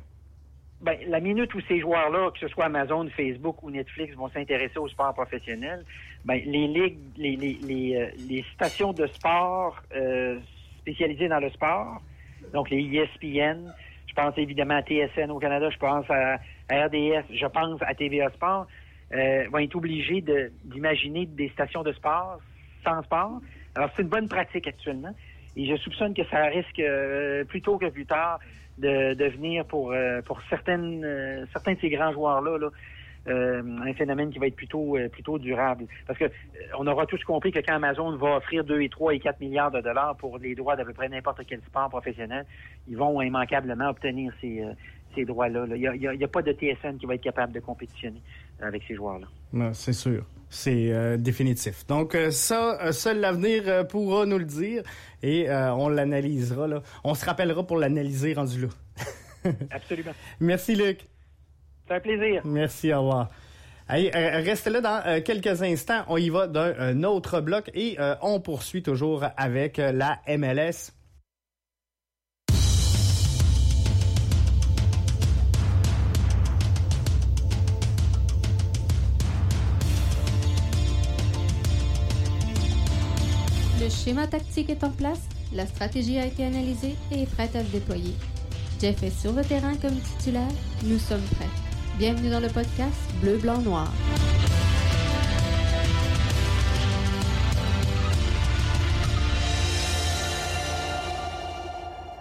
Ben, 0.81 0.97
la 1.09 1.19
minute 1.19 1.53
où 1.55 1.61
ces 1.63 1.81
joueurs-là, 1.81 2.31
que 2.31 2.39
ce 2.39 2.49
soit 2.49 2.67
Amazon, 2.67 3.09
Facebook 3.17 3.63
ou 3.65 3.71
Netflix, 3.71 4.15
vont 4.15 4.29
s'intéresser 4.31 4.79
au 4.79 4.89
sport 4.89 5.13
professionnel, 5.13 5.85
ben, 6.25 6.41
les 6.47 6.69
ligues, 6.69 6.99
les, 7.17 7.35
les, 7.35 7.59
les, 7.63 7.97
euh, 7.97 8.11
les 8.29 8.45
stations 8.55 8.93
de 8.93 9.07
sport 9.09 9.77
euh, 9.97 10.39
spécialisées 10.89 11.29
dans 11.29 11.41
le 11.41 11.51
sport, 11.51 12.01
donc 12.55 12.71
les 12.71 12.83
ESPN, 12.83 13.71
je 14.07 14.15
pense 14.15 14.37
évidemment 14.39 14.77
à 14.77 14.83
TSN 14.83 15.31
au 15.31 15.39
Canada, 15.39 15.69
je 15.69 15.77
pense 15.77 16.07
à, 16.09 16.37
RDS, 16.71 17.25
je 17.31 17.47
pense 17.47 17.81
à 17.83 17.95
TVA 17.95 18.31
Sport, 18.31 18.67
euh, 19.13 19.45
vont 19.51 19.59
être 19.59 19.77
obligés 19.77 20.25
d'imaginer 20.65 21.27
des 21.27 21.51
stations 21.51 21.83
de 21.83 21.93
sport 21.93 22.39
sans 22.85 23.03
sport. 23.03 23.41
Alors, 23.75 23.91
c'est 23.95 24.03
une 24.03 24.09
bonne 24.09 24.29
pratique 24.29 24.67
actuellement. 24.67 25.15
Et 25.57 25.67
je 25.67 25.77
soupçonne 25.77 26.15
que 26.15 26.25
ça 26.31 26.45
risque, 26.45 26.79
euh, 26.79 27.45
plus 27.45 27.61
tôt 27.61 27.79
que 27.79 27.91
plus 27.91 28.07
tard, 28.07 28.39
de 28.79 29.15
devenir 29.15 29.67
pour, 29.67 29.93
euh, 29.93 30.23
pour 30.23 30.41
certains 30.49 30.79
de 30.79 31.47
ces 31.81 31.91
grands 31.91 32.13
joueurs-là 32.13 32.59
là, 32.59 32.71
euh, 33.29 33.63
un 33.85 33.95
phénomène 33.95 34.31
qui 34.31 34.39
va 34.39 34.47
être 34.47 34.57
plutôt, 34.57 34.97
euh, 34.97 35.09
plutôt 35.09 35.39
durable. 35.39 35.87
Parce 36.07 36.19
que 36.19 36.25
euh, 36.25 36.29
on 36.79 36.87
aura 36.87 37.07
tous 37.07 37.23
compris 37.25 37.53
que 37.53 37.61
quand 37.61 37.75
Amazon 37.75 38.17
va 38.17 38.37
offrir 38.37 38.65
2 38.65 38.81
et 38.83 38.89
3 38.89 39.15
et 39.15 39.21
4 39.21 39.41
milliards 39.41 39.71
de 39.71 39.81
dollars 39.81 40.17
pour 40.17 40.39
les 40.39 40.55
droits 40.55 40.77
d'à 40.77 40.85
peu 40.85 40.93
près 40.93 41.09
n'importe 41.09 41.41
quel 41.47 41.61
sport 41.63 41.89
professionnel, 41.89 42.47
ils 42.89 42.97
vont 42.97 43.21
immanquablement 43.21 43.91
obtenir 43.91 44.33
ces, 44.41 44.65
ces 45.15 45.25
droits-là. 45.25 45.67
là. 45.67 45.77
Il 45.77 46.19
n'y 46.19 46.25
a, 46.25 46.29
pas 46.29 46.43
de 46.43 46.53
TSN 46.53 46.97
qui 46.99 47.07
va 47.07 47.15
être 47.15 47.23
capable 47.23 47.53
de 47.53 47.61
compétitionner 47.61 48.23
avec 48.61 48.83
ces 48.87 48.95
joueurs-là. 48.95 49.27
C'est 49.73 49.93
sûr. 49.93 50.25
C'est 50.51 50.93
euh, 50.93 51.17
définitif. 51.19 51.87
Donc 51.87 52.15
euh, 52.15 52.31
ça, 52.31 52.79
euh, 52.83 52.93
seul 52.93 53.21
l'avenir 53.21 53.87
pourra 53.87 54.25
nous 54.25 54.39
le 54.39 54.45
dire 54.47 54.83
et 55.23 55.49
on 55.51 55.89
l'analysera. 55.89 56.67
là. 56.67 56.83
On 57.05 57.15
se 57.15 57.25
rappellera 57.25 57.67
pour 57.67 57.77
l'analyser 57.77 58.35
rendu 58.35 58.63
là. 58.63 58.69
Absolument. 59.71 60.13
Merci 60.41 60.75
Luc. 60.75 61.07
C'est 61.89 61.95
un 61.95 62.01
plaisir. 62.01 62.43
Merci, 62.45 62.93
au 62.93 63.01
revoir. 63.01 63.29
Allez, 63.89 64.11
euh, 64.15 64.43
restez 64.45 64.69
là 64.69 64.81
dans 64.83 65.03
euh, 65.07 65.21
quelques 65.23 65.63
instants. 65.63 66.03
On 66.09 66.19
y 66.19 66.29
va 66.29 66.47
d'un 66.47 66.75
un 66.79 67.05
autre 67.05 67.41
bloc 67.41 67.71
et 67.73 67.97
euh, 67.99 68.15
on 68.21 68.41
poursuit 68.41 68.83
toujours 68.83 69.25
avec 69.39 69.79
euh, 69.79 69.93
la 69.93 70.21
MLS. 70.29 70.93
Le 83.81 83.89
schéma 83.89 84.27
tactique 84.27 84.69
est 84.69 84.85
en 84.85 84.91
place, 84.91 85.21
la 85.55 85.65
stratégie 85.65 86.19
a 86.19 86.27
été 86.27 86.45
analysée 86.45 86.97
et 87.11 87.23
est 87.23 87.31
prête 87.35 87.57
à 87.57 87.65
se 87.65 87.71
déployer. 87.71 88.13
Jeff 88.81 89.03
est 89.03 89.19
sur 89.19 89.33
le 89.33 89.43
terrain 89.43 89.75
comme 89.77 89.97
titulaire, 89.97 90.51
nous 90.85 90.99
sommes 90.99 91.25
prêts. 91.37 91.68
Bienvenue 91.99 92.31
dans 92.31 92.39
le 92.39 92.47
podcast 92.47 92.95
Bleu, 93.21 93.39
Blanc, 93.39 93.61
Noir. 93.61 93.93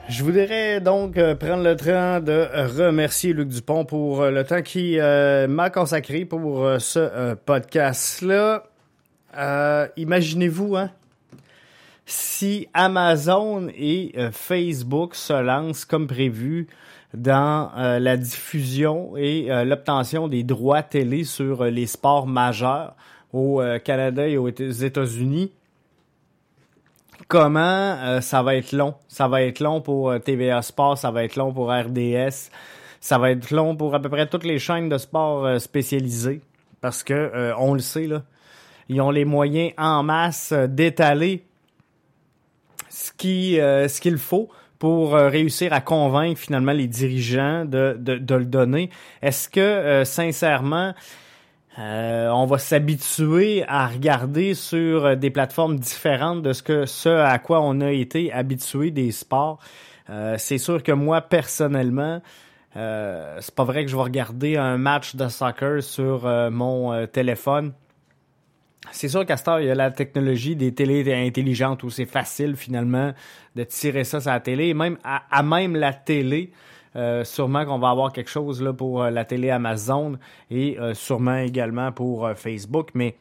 Je 0.09 0.23
voudrais 0.23 0.81
donc 0.81 1.17
euh, 1.17 1.35
prendre 1.35 1.61
le 1.63 1.75
temps 1.75 2.19
de 2.19 2.47
remercier 2.87 3.33
Luc 3.33 3.49
Dupont 3.49 3.85
pour 3.85 4.23
euh, 4.23 4.31
le 4.31 4.43
temps 4.43 4.63
qu'il 4.63 4.97
euh, 4.99 5.47
m'a 5.47 5.69
consacré 5.69 6.25
pour 6.25 6.67
ce 6.79 7.35
podcast-là. 7.35 8.63
Imaginez-vous, 9.95 10.75
hein, 10.75 10.89
si 12.07 12.67
Amazon 12.73 13.67
et 13.77 14.15
Facebook 14.31 15.13
se 15.13 15.39
lancent 15.39 15.85
comme 15.85 16.07
prévu 16.07 16.67
dans 17.13 17.71
euh, 17.77 17.99
la 17.99 18.17
diffusion 18.17 19.15
et 19.15 19.51
euh, 19.51 19.63
l'obtention 19.63 20.27
des 20.27 20.43
droits 20.43 20.83
télé 20.83 21.23
sur 21.23 21.63
euh, 21.63 21.69
les 21.69 21.85
sports 21.85 22.27
majeurs 22.27 22.95
au 23.33 23.61
euh, 23.61 23.79
Canada 23.79 24.27
et 24.27 24.37
aux 24.37 24.49
États-Unis 24.49 25.51
comment 27.27 27.59
euh, 27.59 28.21
ça 28.21 28.43
va 28.43 28.55
être 28.55 28.71
long? 28.71 28.95
Ça 29.07 29.27
va 29.27 29.41
être 29.41 29.59
long 29.59 29.81
pour 29.81 30.13
TVA 30.21 30.61
Sport, 30.61 30.97
ça 30.97 31.11
va 31.11 31.23
être 31.23 31.35
long 31.35 31.53
pour 31.53 31.71
RDS, 31.71 32.49
ça 33.01 33.17
va 33.17 33.31
être 33.31 33.51
long 33.51 33.75
pour 33.75 33.95
à 33.95 34.01
peu 34.01 34.09
près 34.09 34.27
toutes 34.27 34.45
les 34.45 34.59
chaînes 34.59 34.87
de 34.87 34.97
sport 34.97 35.59
spécialisées. 35.59 36.41
Parce 36.79 37.03
que, 37.03 37.53
on 37.57 37.73
le 37.73 37.79
sait, 37.79 38.05
là, 38.05 38.23
ils 38.87 39.01
ont 39.01 39.09
les 39.09 39.25
moyens 39.25 39.73
en 39.77 40.03
masse 40.03 40.53
d'étaler 40.53 41.47
ce 42.97 43.11
qui, 43.11 43.59
euh, 43.59 43.87
ce 43.87 44.01
qu'il 44.01 44.17
faut 44.17 44.49
pour 44.79 45.13
réussir 45.13 45.73
à 45.73 45.81
convaincre 45.81 46.39
finalement 46.39 46.71
les 46.71 46.87
dirigeants 46.87 47.65
de, 47.65 47.97
de, 47.99 48.35
le 48.35 48.45
donner. 48.45 48.89
Est-ce 49.21 49.49
que 49.49 50.03
sincèrement 50.03 50.93
on 51.77 52.45
va 52.45 52.57
s'habituer 52.57 53.63
à 53.67 53.87
regarder 53.87 54.53
sur 54.53 55.15
des 55.17 55.29
plateformes 55.29 55.77
différentes 55.77 56.41
de 56.41 56.53
ce 56.53 56.63
que 56.63 56.85
ce 56.85 57.09
à 57.09 57.37
quoi 57.39 57.61
on 57.61 57.81
a 57.81 57.91
été 57.91 58.31
habitué 58.31 58.91
des 58.91 59.11
sports? 59.11 59.59
c'est 60.37 60.57
sûr 60.57 60.83
que 60.83 60.91
moi 60.91 61.21
personnellement, 61.21 62.21
euh, 62.77 63.37
c'est 63.39 63.55
pas 63.55 63.63
vrai 63.63 63.85
que 63.85 63.91
je 63.91 63.95
vais 63.95 64.03
regarder 64.03 64.55
un 64.57 64.77
match 64.77 65.15
de 65.15 65.27
soccer 65.29 65.81
sur 65.81 66.25
euh, 66.25 66.51
mon 66.51 66.93
euh, 66.93 67.05
téléphone. 67.07 67.73
C'est 68.91 69.07
sûr 69.07 69.25
qu'à 69.25 69.35
il 69.59 69.65
y 69.65 69.69
a 69.69 69.75
la 69.75 69.91
technologie 69.91 70.55
des 70.55 70.73
télés 70.73 71.13
intelligentes 71.13 71.83
où 71.83 71.89
c'est 71.89 72.05
facile 72.05 72.55
finalement 72.55 73.13
de 73.55 73.63
tirer 73.63 74.03
ça 74.03 74.19
sur 74.19 74.31
la 74.31 74.39
télé. 74.39 74.73
même 74.73 74.97
à, 75.03 75.43
même 75.43 75.75
la 75.75 75.93
télé, 75.93 76.51
sûrement 77.23 77.65
qu'on 77.65 77.79
va 77.79 77.89
avoir 77.89 78.11
quelque 78.11 78.29
chose 78.29 78.61
là, 78.61 78.73
pour 78.73 79.03
la 79.03 79.25
télé 79.25 79.49
Amazon 79.49 80.17
et 80.49 80.77
sûrement 80.93 81.37
également 81.37 81.91
pour 81.91 82.29
Facebook. 82.35 82.89
Mais 82.93 83.17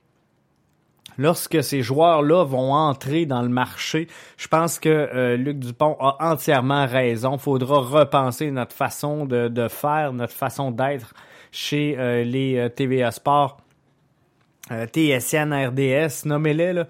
lorsque 1.19 1.63
ces 1.63 1.83
joueurs-là 1.83 2.45
vont 2.45 2.73
entrer 2.73 3.27
dans 3.27 3.43
le 3.43 3.49
marché, 3.49 4.09
je 4.37 4.49
pense 4.49 4.79
que 4.79 4.89
euh, 4.89 5.37
Luc 5.37 5.59
Dupont 5.59 5.97
a 6.01 6.17
entièrement 6.21 6.87
raison. 6.87 7.35
Il 7.35 7.41
faudra 7.41 7.79
repenser 7.79 8.51
notre 8.51 8.75
façon 8.75 9.27
de, 9.27 9.69
faire, 9.69 10.13
notre 10.13 10.35
façon 10.35 10.71
d'être 10.71 11.15
chez 11.53 11.97
euh, 11.99 12.25
les 12.25 12.59
euh, 12.59 12.69
TVA 12.69 13.11
Sports, 13.11 13.59
TSN, 14.71 15.53
RDS, 15.53 16.27
nommez-les 16.27 16.73
là. 16.73 16.87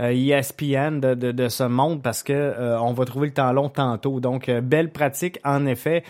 ESPN 0.00 1.00
e 1.02 1.14
de, 1.16 1.48
ce 1.48 1.64
monde 1.64 2.02
parce 2.04 2.22
que 2.22 2.78
on 2.80 2.92
va 2.92 3.04
trouver 3.04 3.26
le 3.26 3.32
temps 3.32 3.52
long 3.52 3.68
tantôt. 3.68 4.20
Donc, 4.20 4.48
belle 4.48 4.92
pratique, 4.92 5.40
en 5.42 5.66
effet, 5.66 6.04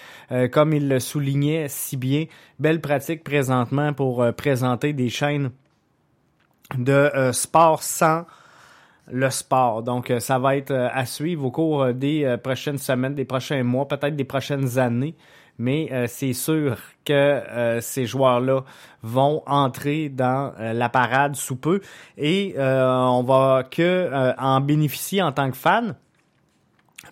comme 0.52 0.74
il 0.74 0.90
le 0.90 1.00
soulignait 1.00 1.68
si 1.68 1.96
bien, 1.96 2.26
belle 2.58 2.82
pratique 2.82 3.24
présentement 3.24 3.94
pour 3.94 4.22
présenter 4.36 4.92
des 4.92 5.08
chaînes 5.08 5.52
de 6.76 6.92
euh, 6.92 7.32
sport 7.32 7.82
sans 7.82 8.24
le 9.10 9.30
sport. 9.30 9.82
Donc, 9.82 10.10
euh, 10.10 10.20
ça 10.20 10.38
va 10.38 10.56
être 10.56 10.70
euh, 10.70 10.88
à 10.92 11.06
suivre 11.06 11.46
au 11.46 11.50
cours 11.50 11.92
des 11.94 12.36
prochaines 12.42 12.78
semaines, 12.78 13.14
des 13.14 13.24
prochains 13.24 13.62
mois, 13.62 13.88
peut-être 13.88 14.16
des 14.16 14.24
prochaines 14.24 14.78
années. 14.78 15.14
Mais 15.58 16.06
c'est 16.06 16.34
sûr 16.34 16.76
que 17.04 17.78
ces 17.80 18.06
joueurs-là 18.06 18.62
vont 19.02 19.42
entrer 19.46 20.08
dans 20.08 20.52
la 20.58 20.88
parade 20.88 21.34
sous 21.34 21.56
peu 21.56 21.80
et 22.16 22.54
on 22.56 23.24
va 23.24 23.64
que 23.68 24.34
en 24.38 24.60
bénéficier 24.60 25.20
en 25.20 25.32
tant 25.32 25.50
que 25.50 25.56
fan. 25.56 25.96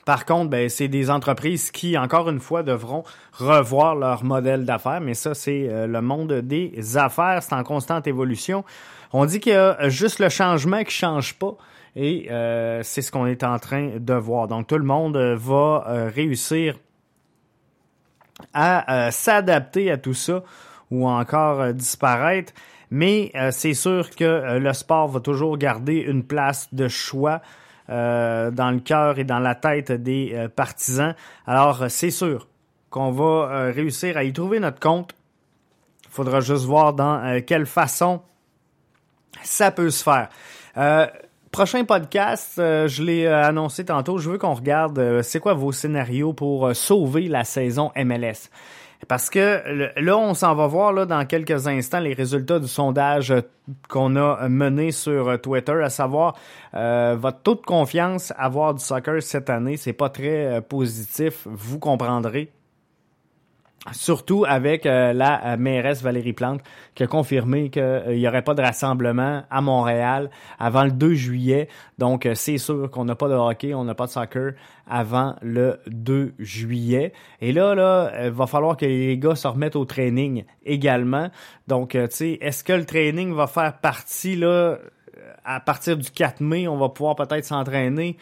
Par 0.05 0.25
contre, 0.25 0.51
ben, 0.51 0.69
c'est 0.69 0.87
des 0.87 1.11
entreprises 1.11 1.73
qui, 1.73 1.99
encore 1.99 2.31
une 2.31 2.39
fois, 2.39 2.63
devront 2.63 3.03
revoir 3.33 3.97
leur 3.97 4.23
modèle 4.23 4.65
d'affaires. 4.65 5.01
Mais 5.01 5.15
ça, 5.15 5.35
c'est 5.35 5.69
le 5.89 6.01
monde 6.01 6.33
des 6.33 6.97
affaires. 6.97 7.43
C'est 7.43 7.55
en 7.55 7.65
constante 7.65 8.07
évolution. 8.07 8.65
On 9.13 9.25
dit 9.25 9.41
qu'il 9.41 9.53
y 9.53 9.57
a 9.57 9.89
juste 9.89 10.19
le 10.19 10.29
changement 10.29 10.85
qui 10.85 10.93
change 10.93 11.35
pas. 11.35 11.57
Et 11.97 12.29
euh, 12.31 12.83
c'est 12.83 13.01
ce 13.01 13.11
qu'on 13.11 13.27
est 13.27 13.43
en 13.43 13.59
train 13.59 13.93
de 13.99 14.15
voir. 14.15 14.49
Donc 14.49 14.67
tout 14.67 14.77
le 14.77 14.85
monde 14.85 15.17
va 15.17 15.85
euh, 15.89 16.11
réussir 16.15 16.77
à 18.53 19.07
euh, 19.07 19.11
s'adapter 19.11 19.91
à 19.91 19.97
tout 19.97 20.15
ça 20.15 20.43
ou 20.91 21.09
encore 21.09 21.73
disparaître. 21.73 22.53
Mais 22.91 23.33
c'est 23.51 23.75
sûr 23.75 24.11
que 24.11 24.59
le 24.59 24.73
sport 24.73 25.09
va 25.09 25.19
toujours 25.19 25.59
garder 25.59 25.97
une 25.97 26.23
place 26.23 26.73
de 26.73 26.87
choix 26.87 27.43
dans 27.89 28.73
le 28.73 28.79
cœur 28.79 29.19
et 29.19 29.25
dans 29.25 29.41
la 29.41 29.57
tête 29.57 29.91
des 29.91 30.47
partisans. 30.55 31.17
Alors 31.49 31.87
c'est 31.89 32.13
sûr 32.13 32.47
qu'on 32.89 33.11
va 33.11 33.73
réussir 33.73 34.17
à 34.17 34.23
y 34.23 34.33
trouver 34.33 34.61
notre 34.61 34.79
compte. 34.79 35.17
Il 36.05 36.11
faudra 36.13 36.39
juste 36.39 36.65
voir 36.65 36.93
dans 36.93 37.43
quelle 37.45 37.67
façon 37.67 38.23
ça 39.43 39.73
peut 39.73 39.91
se 39.91 40.05
faire. 40.05 40.29
Euh, 41.47 41.51
prochain 41.51 41.85
podcast, 41.85 42.59
euh, 42.59 42.89
je 42.89 43.03
l'ai 43.03 43.27
euh, 43.27 43.45
annoncé 43.45 43.85
tantôt, 43.85 44.19
je 44.19 44.31
veux 44.31 44.39
qu'on 44.39 44.55
regarde 44.55 45.23
c'est 45.23 45.41
quoi 45.41 45.55
vos 45.55 45.73
scénarios 45.73 46.33
pour 46.33 46.75
sauver 46.75 47.29
la 47.29 47.45
saison 47.45 47.91
MLS. 47.97 48.51
Parce 49.09 49.29
que 49.29 49.63
là, 50.01 50.17
on 50.17 50.33
s'en 50.33 50.55
va 50.55 50.67
voir 50.67 50.93
là, 50.93 51.05
dans 51.05 51.25
quelques 51.27 51.67
instants 51.67 52.01
les 52.01 52.15
résultats 52.15 52.59
du 52.59 52.67
sondage 52.67 53.33
qu'on 53.91 54.17
a 54.17 54.49
mené 54.49 54.91
sur 54.91 55.39
Twitter, 55.41 55.83
à 55.85 55.91
savoir 55.91 56.35
votre 56.73 57.43
taux 57.43 57.57
de 57.57 57.61
confiance 57.61 58.33
à 58.39 58.49
voir 58.49 58.73
du 58.73 58.83
soccer 58.83 59.23
cette 59.23 59.51
année, 59.51 59.77
c'est 59.77 59.93
pas 59.93 60.09
très 60.09 60.63
positif, 60.63 61.47
vous 61.47 61.79
comprendrez. 61.79 62.56
Surtout 63.93 64.45
avec 64.49 64.85
euh, 64.85 65.13
la 65.13 65.53
euh, 65.53 65.57
mairesse 65.57 66.03
Valérie 66.03 66.33
Plante 66.33 66.61
qui 66.97 67.05
a 67.05 67.07
confirmé 67.07 67.71
qu'il 67.71 67.83
euh, 67.83 68.17
n'y 68.17 68.27
aurait 68.27 68.43
pas 68.43 68.55
de 68.55 68.63
rassemblement 68.63 69.45
à 69.49 69.61
Montréal 69.61 70.29
avant 70.59 70.83
le 70.83 70.91
2 70.91 71.15
juillet. 71.15 71.69
Donc 71.97 72.29
c'est 72.35 72.59
sûr 72.59 72.91
qu'on 72.91 73.05
n'a 73.05 73.15
pas 73.15 73.29
de 73.29 73.35
hockey, 73.35 73.75
on 73.75 73.85
n'a 73.85 73.95
pas 73.95 74.07
de 74.07 74.11
soccer 74.11 74.55
avant 74.89 75.37
le 75.41 75.79
2 75.87 76.35
juillet. 76.41 77.13
Et 77.41 77.53
là, 77.53 77.77
là, 77.77 78.11
il 78.25 78.31
va 78.31 78.49
falloir 78.49 78.77
que 78.77 78.87
les 78.87 79.19
gars 79.19 79.37
se 79.37 79.47
remettent 79.47 79.77
au 79.77 79.85
training 79.85 80.45
également. 80.65 81.31
Donc, 81.69 81.91
tu 81.91 82.07
sais, 82.11 82.39
est-ce 82.41 82.65
que 82.65 82.73
le 82.73 82.87
training 82.87 83.35
va 83.35 83.47
faire 83.47 83.79
partie 83.79 84.35
là 84.35 84.79
à 85.45 85.61
partir 85.61 85.97
du 85.97 86.11
4 86.11 86.41
mai, 86.41 86.67
on 86.67 86.77
va 86.77 86.89
pouvoir 86.89 87.15
peut-être 87.15 87.45
s'entraîner? 87.45 88.17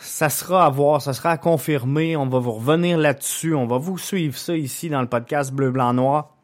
Ça 0.00 0.28
sera 0.28 0.66
à 0.66 0.70
voir, 0.70 1.02
ça 1.02 1.12
sera 1.12 1.32
à 1.32 1.36
confirmer. 1.38 2.16
On 2.16 2.26
va 2.26 2.38
vous 2.38 2.52
revenir 2.52 2.98
là-dessus. 2.98 3.54
On 3.54 3.66
va 3.66 3.78
vous 3.78 3.98
suivre 3.98 4.36
ça 4.36 4.56
ici 4.56 4.88
dans 4.88 5.00
le 5.00 5.08
podcast 5.08 5.52
Bleu, 5.52 5.70
Blanc, 5.70 5.94
Noir. 5.94 6.34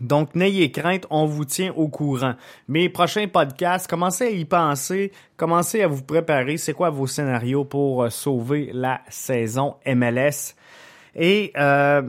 Donc, 0.00 0.34
n'ayez 0.34 0.70
crainte, 0.70 1.06
on 1.10 1.26
vous 1.26 1.44
tient 1.44 1.72
au 1.74 1.88
courant. 1.88 2.34
Mes 2.68 2.88
prochains 2.88 3.28
podcasts, 3.28 3.88
commencez 3.88 4.26
à 4.26 4.30
y 4.30 4.44
penser, 4.44 5.12
commencez 5.36 5.82
à 5.82 5.86
vous 5.86 6.02
préparer. 6.02 6.56
C'est 6.56 6.72
quoi 6.72 6.90
vos 6.90 7.06
scénarios 7.06 7.64
pour 7.64 8.02
euh, 8.02 8.10
sauver 8.10 8.70
la 8.72 9.00
saison 9.08 9.76
MLS? 9.86 10.56
Et 11.14 11.52
euh, 11.56 12.02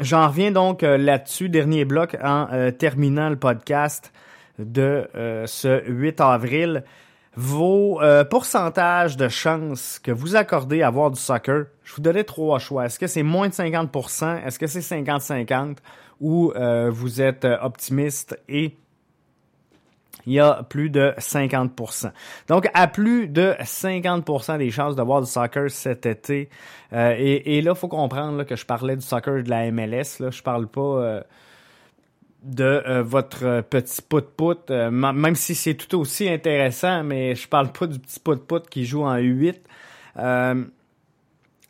j'en 0.00 0.26
reviens 0.26 0.50
donc 0.50 0.82
euh, 0.82 0.98
là-dessus, 0.98 1.48
dernier 1.48 1.84
bloc, 1.84 2.16
en 2.22 2.48
terminant 2.76 3.28
le 3.28 3.36
podcast 3.36 4.12
de 4.58 5.08
ce 5.46 5.82
8 5.86 6.20
avril 6.20 6.84
vos 7.34 8.02
euh, 8.02 8.24
pourcentages 8.24 9.16
de 9.16 9.28
chances 9.28 9.98
que 9.98 10.10
vous 10.10 10.36
accordez 10.36 10.82
à 10.82 10.90
voir 10.90 11.10
du 11.10 11.18
soccer, 11.18 11.66
je 11.82 11.94
vous 11.94 12.02
donnerai 12.02 12.24
trois 12.24 12.58
choix. 12.58 12.86
Est-ce 12.86 12.98
que 12.98 13.06
c'est 13.06 13.22
moins 13.22 13.48
de 13.48 13.54
50%? 13.54 14.44
Est-ce 14.44 14.58
que 14.58 14.66
c'est 14.66 14.80
50-50? 14.80 15.78
Ou 16.20 16.52
euh, 16.54 16.90
vous 16.90 17.22
êtes 17.22 17.44
euh, 17.44 17.56
optimiste 17.62 18.38
et 18.48 18.76
il 20.26 20.34
y 20.34 20.40
a 20.40 20.62
plus 20.62 20.88
de 20.88 21.14
50%. 21.18 22.12
Donc, 22.46 22.68
à 22.74 22.86
plus 22.86 23.26
de 23.26 23.56
50% 23.58 24.58
des 24.58 24.70
chances 24.70 24.94
de 24.94 25.02
voir 25.02 25.20
du 25.20 25.26
soccer 25.26 25.68
cet 25.68 26.06
été. 26.06 26.48
et, 26.92 27.58
et, 27.58 27.60
là, 27.60 27.72
il 27.72 27.76
faut 27.76 27.88
comprendre 27.88 28.44
que 28.44 28.54
je 28.54 28.64
parlais 28.64 28.94
du 28.94 29.02
soccer 29.02 29.42
de 29.42 29.50
la 29.50 29.72
MLS. 29.72 30.20
Là, 30.20 30.30
je 30.30 30.40
parle 30.42 30.68
pas 30.68 31.24
de 32.42 32.64
euh, 32.64 33.02
votre 33.02 33.62
petit 33.62 34.02
pout-pout, 34.02 34.70
euh, 34.70 34.90
même 34.90 35.34
si 35.36 35.54
c'est 35.54 35.74
tout 35.74 35.98
aussi 35.98 36.28
intéressant, 36.28 37.04
mais 37.04 37.34
je 37.34 37.48
parle 37.48 37.70
pas 37.72 37.86
du 37.86 37.98
petit 37.98 38.18
pout-pout 38.18 38.68
qui 38.68 38.84
joue 38.84 39.02
en 39.02 39.16
U8. 39.16 39.56
Euh, 40.18 40.64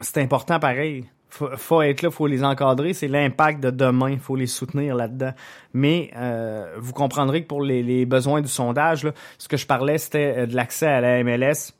c'est 0.00 0.18
important 0.18 0.58
pareil. 0.58 1.04
Faut, 1.28 1.48
faut 1.56 1.82
être 1.82 2.02
là, 2.02 2.10
faut 2.10 2.26
les 2.26 2.44
encadrer. 2.44 2.92
C'est 2.94 3.08
l'impact 3.08 3.62
de 3.62 3.70
demain. 3.70 4.18
faut 4.18 4.36
les 4.36 4.46
soutenir 4.46 4.94
là-dedans. 4.94 5.32
Mais 5.72 6.10
vous 6.76 6.92
comprendrez 6.92 7.42
que 7.42 7.46
pour 7.46 7.62
les, 7.62 8.04
besoins 8.04 8.42
du 8.42 8.48
sondage, 8.48 9.08
ce 9.38 9.48
que 9.48 9.56
je 9.56 9.66
parlais, 9.66 9.96
c'était 9.96 10.46
de 10.46 10.54
l'accès 10.54 10.88
à 10.88 11.00
la 11.00 11.24
MLS. 11.24 11.72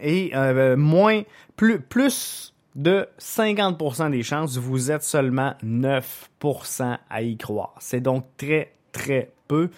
Et 0.00 0.32
moins, 0.76 1.22
plus, 1.56 1.80
plus 1.80 2.53
de 2.74 3.08
50% 3.18 4.10
des 4.10 4.22
chances, 4.22 4.56
vous 4.56 4.90
êtes 4.90 5.04
seulement 5.04 5.54
9% 5.64 6.98
à 7.08 7.22
y 7.22 7.36
croire. 7.36 7.74
C'est 7.78 8.00
donc 8.00 8.24
très, 8.36 8.72
très 8.92 9.30
peu. 9.48 9.70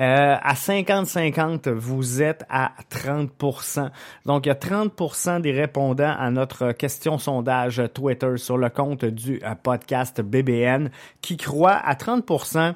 Euh, 0.00 0.36
à 0.40 0.54
50-50, 0.54 1.68
vous 1.70 2.22
êtes 2.22 2.44
à 2.48 2.72
30%. 2.90 3.90
Donc, 4.24 4.46
il 4.46 4.48
y 4.48 4.52
a 4.52 4.54
30% 4.54 5.42
des 5.42 5.52
répondants 5.52 6.14
à 6.18 6.30
notre 6.30 6.72
question 6.72 7.18
sondage 7.18 7.82
Twitter 7.92 8.36
sur 8.36 8.56
le 8.56 8.70
compte 8.70 9.04
du 9.04 9.40
euh, 9.44 9.54
podcast 9.54 10.22
BBN 10.22 10.90
qui 11.20 11.36
croient 11.36 11.72
à 11.72 11.94
30% 11.94 12.74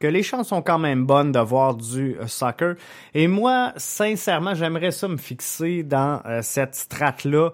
que 0.00 0.06
les 0.06 0.22
chances 0.22 0.48
sont 0.48 0.62
quand 0.62 0.78
même 0.78 1.04
bonnes 1.04 1.30
de 1.30 1.38
voir 1.38 1.74
du 1.74 2.16
euh, 2.16 2.26
soccer. 2.26 2.74
Et 3.14 3.28
moi, 3.28 3.72
sincèrement, 3.76 4.54
j'aimerais 4.54 4.90
ça 4.90 5.06
me 5.08 5.18
fixer 5.18 5.82
dans 5.82 6.22
euh, 6.24 6.40
cette 6.42 6.74
strate-là. 6.74 7.50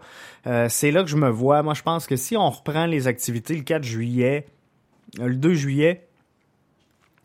Euh, 0.46 0.68
c'est 0.70 0.92
là 0.92 1.02
que 1.02 1.10
je 1.10 1.16
me 1.16 1.28
vois. 1.28 1.64
Moi, 1.64 1.74
je 1.74 1.82
pense 1.82 2.06
que 2.06 2.14
si 2.14 2.36
on 2.36 2.48
reprend 2.48 2.86
les 2.86 3.08
activités 3.08 3.56
le 3.56 3.62
4 3.62 3.82
juillet, 3.82 4.46
le 5.18 5.34
2 5.34 5.54
juillet, 5.54 6.06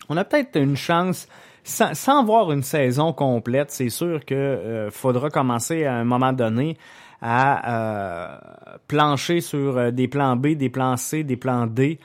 on 0.10 0.18
a 0.18 0.26
peut-être 0.26 0.60
une 0.60 0.76
chance 0.76 1.28
sans, 1.64 2.26
voir 2.26 2.52
une 2.52 2.64
saison 2.64 3.14
complète, 3.14 3.70
c'est 3.70 3.90
sûr 3.90 4.26
que 4.26 4.90
faudra 4.92 5.30
commencer 5.30 5.86
à 5.86 5.94
un 5.94 6.04
moment 6.04 6.34
donné 6.34 6.76
à 7.22 8.80
plancher 8.88 9.42
sur 9.42 9.92
des 9.92 10.08
plans 10.08 10.36
B, 10.36 10.56
des 10.56 10.70
plans 10.72 10.98
C, 10.98 11.24
des 11.24 11.38
plans 11.38 11.68
D 11.68 12.00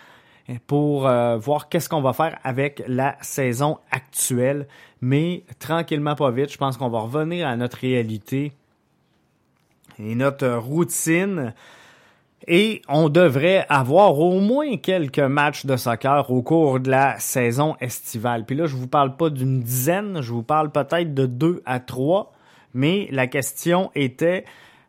pour 0.66 1.08
voir 1.38 1.68
qu'est-ce 1.68 1.88
qu'on 1.88 2.02
va 2.02 2.12
faire 2.12 2.38
avec 2.44 2.82
la 2.86 3.16
saison 3.20 3.78
actuelle. 3.90 4.66
Mais 5.00 5.44
tranquillement, 5.58 6.14
pas 6.14 6.30
vite, 6.30 6.52
je 6.52 6.58
pense 6.58 6.76
qu'on 6.76 6.88
va 6.88 7.00
revenir 7.00 7.48
à 7.48 7.56
notre 7.56 7.78
réalité 7.78 8.52
et 9.98 10.14
notre 10.14 10.48
routine. 10.54 11.52
Et 12.46 12.82
on 12.88 13.08
devrait 13.08 13.66
avoir 13.68 14.20
au 14.20 14.38
moins 14.38 14.76
quelques 14.76 15.18
matchs 15.18 15.66
de 15.66 15.76
soccer 15.76 16.30
au 16.30 16.42
cours 16.42 16.78
de 16.78 16.90
la 16.90 17.18
saison 17.18 17.74
estivale. 17.80 18.44
Puis 18.44 18.54
là, 18.54 18.66
je 18.66 18.76
vous 18.76 18.86
parle 18.86 19.16
pas 19.16 19.30
d'une 19.30 19.60
dizaine, 19.60 20.20
je 20.20 20.32
vous 20.32 20.44
parle 20.44 20.70
peut-être 20.70 21.12
de 21.12 21.26
deux 21.26 21.62
à 21.66 21.80
trois. 21.80 22.32
Mais 22.72 23.08
la 23.10 23.26
question 23.26 23.90
était 23.96 24.44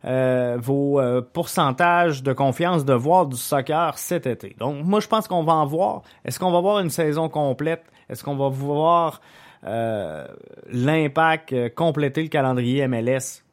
euh, 0.07 0.57
vos 0.59 0.99
euh, 0.99 1.21
pourcentages 1.21 2.23
de 2.23 2.33
confiance 2.33 2.85
de 2.85 2.93
voir 2.93 3.27
du 3.27 3.35
soccer 3.35 3.97
cet 3.97 4.25
été. 4.25 4.55
Donc 4.57 4.83
moi, 4.83 4.99
je 4.99 5.07
pense 5.07 5.27
qu'on 5.27 5.43
va 5.43 5.53
en 5.53 5.65
voir. 5.65 6.01
Est-ce 6.25 6.39
qu'on 6.39 6.51
va 6.51 6.61
voir 6.61 6.79
une 6.79 6.89
saison 6.89 7.29
complète? 7.29 7.83
Est-ce 8.09 8.23
qu'on 8.23 8.37
va 8.37 8.47
voir 8.47 9.21
euh, 9.65 10.25
l'impact 10.71 11.75
compléter 11.75 12.23
le 12.23 12.29
calendrier 12.29 12.87
MLS? 12.87 13.43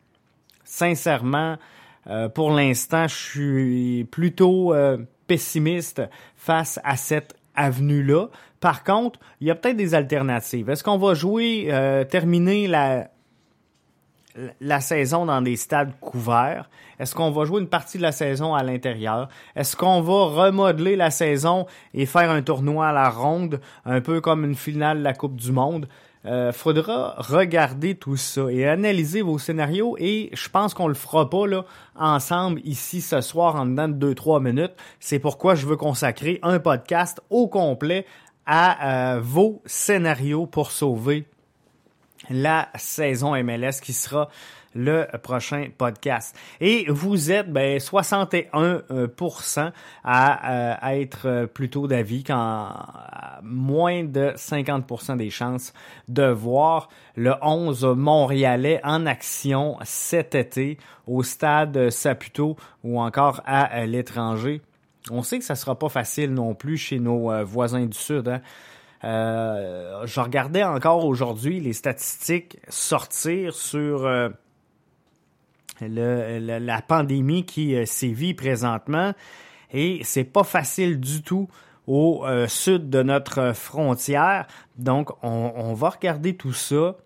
sincèrement, 0.65 1.57
euh, 2.09 2.29
pour 2.29 2.51
l'instant, 2.51 3.07
je 3.07 3.15
suis 3.15 4.05
plutôt 4.11 4.75
euh, 4.75 4.99
pessimiste 5.27 6.03
face 6.37 6.81
à 6.85 6.97
cette 6.97 7.35
avenue-là. 7.55 8.27
Par 8.61 8.83
contre, 8.83 9.21
il 9.41 9.47
y 9.47 9.51
a 9.51 9.55
peut-être 9.55 9.77
des 9.77 9.95
alternatives. 9.95 10.69
Est-ce 10.69 10.83
qu'on 10.83 10.99
va 10.99 11.15
jouer, 11.15 11.69
euh, 11.69 12.05
terminer 12.05 12.67
la, 12.67 13.09
la 14.61 14.81
saison 14.81 15.27
dans 15.27 15.43
des 15.43 15.57
stades 15.57 15.93
couverts? 16.01 16.69
Est-ce 16.99 17.15
qu'on 17.15 17.31
va 17.31 17.45
jouer 17.45 17.61
une 17.61 17.69
partie 17.69 17.99
de 17.99 18.03
la 18.03 18.13
saison 18.13 18.55
à 18.55 18.63
l'intérieur? 18.63 19.29
Est-ce 19.57 19.77
qu'on 19.77 20.01
va 20.01 20.45
remodeler 20.45 20.97
la 20.97 21.11
saison 21.11 21.67
et 21.93 22.07
faire 22.07 22.31
un 22.31 22.43
tournoi 22.43 22.89
à 22.89 22.93
la 22.93 23.11
ronde, 23.11 23.61
un 23.85 24.01
peu 24.01 24.21
comme 24.21 24.45
une 24.45 24.55
finale 24.55 24.99
de 24.99 25.05
la 25.05 25.15
Coupe 25.15 25.37
du 25.37 25.53
Monde? 25.53 25.89
euh, 26.27 26.53
faudra 26.53 27.15
regarder 27.19 27.95
tout 27.95 28.17
ça 28.17 28.51
et 28.51 28.67
analyser 28.67 29.23
vos 29.23 29.39
scénarios 29.39 29.97
et 29.99 30.31
je 30.33 30.49
pense 30.49 30.75
qu'on 30.75 30.89
le 30.89 30.95
fera 30.95 31.29
pas 31.29 31.47
là 31.47 31.65
ensemble 31.97 32.61
ici 32.65 33.01
ce 33.01 33.21
soir 33.21 33.57
en 33.57 33.67
dedans 33.67 33.89
de 33.89 34.15
2-3 34.15 34.43
minutes. 34.43 34.73
C'est 35.01 35.19
pourquoi 35.19 35.55
je 35.55 35.67
veux 35.67 35.77
consacrer 35.77 36.39
un 36.43 36.59
podcast 36.59 37.21
au 37.31 37.49
complet 37.49 38.07
à 38.47 39.15
euh, 39.17 39.21
vos 39.21 39.63
scénarios 39.67 40.47
pour 40.47 40.71
sauver 40.71 41.27
la 42.31 42.69
saison 42.77 43.35
MLS 43.43 43.81
qui 43.83 43.93
sera 43.93 44.29
le 44.75 45.07
prochain 45.23 45.69
podcast. 45.77 46.37
Et 46.61 46.87
vous 46.89 47.31
êtes 47.31 47.53
ben, 47.53 47.79
61% 47.79 49.71
à, 50.03 50.85
à 50.85 50.97
être 50.97 51.47
plutôt 51.47 51.87
d'avis 51.87 52.25
qu'en 52.25 52.71
moins 53.43 54.03
de 54.03 54.33
50% 54.37 55.17
des 55.17 55.31
chances 55.31 55.73
de 56.09 56.25
voir 56.25 56.89
le 57.15 57.35
11 57.41 57.85
montréalais 57.97 58.81
en 58.83 59.07
action 59.07 59.77
cet 59.85 60.35
été 60.35 60.79
au 61.07 61.23
stade 61.23 61.91
Saputo 61.91 62.57
ou 62.83 63.01
encore 63.01 63.43
à 63.47 63.87
l'étranger. 63.87 64.61
On 65.11 65.23
sait 65.23 65.39
que 65.39 65.45
ça 65.45 65.55
sera 65.55 65.79
pas 65.79 65.89
facile 65.91 66.33
non 66.33 66.55
plus 66.55 66.79
chez 66.79 66.99
nos 66.99 67.31
euh, 67.31 67.45
voisins 67.45 67.85
du 67.85 67.97
Sud. 67.97 68.29
Hein. 68.29 68.41
Euh, 69.05 70.07
je 70.07 70.21
regardais 70.21 70.65
encore 70.65 71.05
aujourd'hui 71.05 71.61
les 71.61 71.75
statistiques 71.75 72.59
sortir 72.69 73.55
sur 73.55 74.07
euh, 74.07 74.31
la 75.81 76.81
pandémie 76.81 77.45
qui 77.45 77.75
euh, 77.75 77.85
sévit 77.85 78.33
présentement 78.33 79.13
et 79.73 80.01
c'est 80.05 80.25
pas 80.25 80.45
facile 80.45 81.01
du 81.01 81.23
tout 81.23 81.49
au 81.87 82.25
sud 82.49 82.89
de 82.89 83.03
notre 83.03 83.53
frontière. 83.53 84.47
Donc, 84.79 85.11
on, 85.23 85.75
va 85.75 85.91
regarder 85.91 86.35
tout 86.35 86.55
ça. 86.55 86.97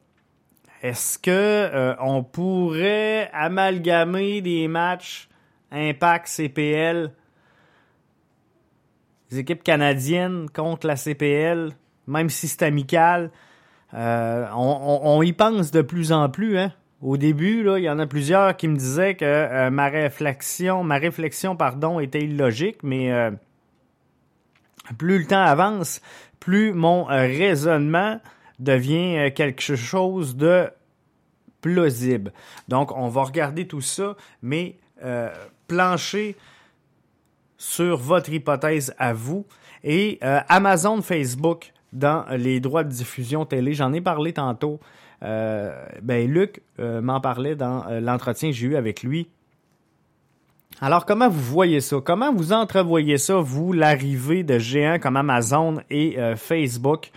Est-ce 0.83 1.19
que 1.19 1.97
on 1.99 2.23
pourrait 2.23 3.29
amalgamer 3.33 4.41
des 4.41 4.69
matchs 4.69 5.29
Impact 5.73 6.29
CPL, 6.29 7.13
équipes 9.33 9.65
canadiennes 9.65 10.49
contre 10.51 10.87
la 10.87 10.95
CPL, 10.95 11.73
même 12.09 12.31
si 12.31 12.49
c'est 12.49 12.63
amical? 12.63 13.31
on, 13.93 15.01
on, 15.03 15.23
y 15.23 15.33
pense 15.33 15.71
de 15.71 15.83
plus 15.83 16.13
en 16.13 16.29
plus, 16.29 16.59
hein? 16.59 16.73
Au 17.01 17.17
début, 17.17 17.63
là, 17.63 17.79
il 17.79 17.85
y 17.85 17.91
en 17.91 18.01
a 18.01 18.07
plusieurs 18.07 18.57
qui 18.57 18.67
me 18.67 18.77
disaient 18.77 19.15
que 19.15 19.25
euh, 19.25 19.71
ma 19.71 19.89
réflexion, 19.89 20.83
ma 20.83 20.99
réflexion, 20.99 21.55
pardon, 21.55 22.01
était 22.01 22.23
illogique, 22.23 22.79
mais 22.83 23.13
euh, 23.13 23.31
plus 24.99 25.21
le 25.21 25.27
temps 25.27 25.43
avance, 25.43 26.01
plus 26.41 26.73
mon 26.73 27.09
euh, 27.09 27.21
raisonnement 27.21 28.21
devient 28.59 29.33
quelque 29.33 29.77
chose 29.77 30.35
de 30.35 30.69
plausible. 31.61 32.33
Donc, 32.67 32.91
on 32.97 33.09
va 33.09 33.23
regarder 33.23 33.69
tout 33.69 33.81
ça, 33.81 34.17
mais 34.43 34.77
plancher 35.69 36.35
sur 37.57 37.97
votre 37.99 38.33
hypothèse 38.33 38.93
à 38.99 39.13
vous. 39.13 39.47
Et 39.85 40.19
Amazon 40.23 41.03
Facebook, 41.03 41.73
dans 41.93 42.25
les 42.37 42.61
droits 42.61 42.85
de 42.85 42.91
diffusion 42.91 43.45
télé, 43.45 43.75
j'en 43.75 43.93
ai 43.93 44.01
parlé 44.01 44.33
tantôt. 44.33 44.81
Euh, 45.23 45.85
ben 46.03 46.31
Luc 46.31 46.63
euh, 46.79 47.01
m'en 47.01 47.21
parlait 47.21 47.57
dans 47.57 47.85
euh, 47.89 48.01
l'entretien 48.01 48.51
que 48.51 48.57
j'ai 48.57 48.69
eu 48.69 48.77
avec 48.77 49.03
lui. 49.03 49.29
Alors, 50.81 51.07
comment 51.07 51.29
vous 51.29 51.41
voyez 51.41 51.81
ça? 51.81 51.97
Comment 52.05 52.33
vous 52.33 52.53
entrevoyez 52.53 53.19
ça, 53.19 53.37
vous, 53.37 53.73
l'arrivée 53.73 54.45
de 54.45 54.59
géants 54.59 54.99
comme 55.01 55.17
Amazon 55.17 55.81
et 55.91 56.17
Facebook 56.37 57.11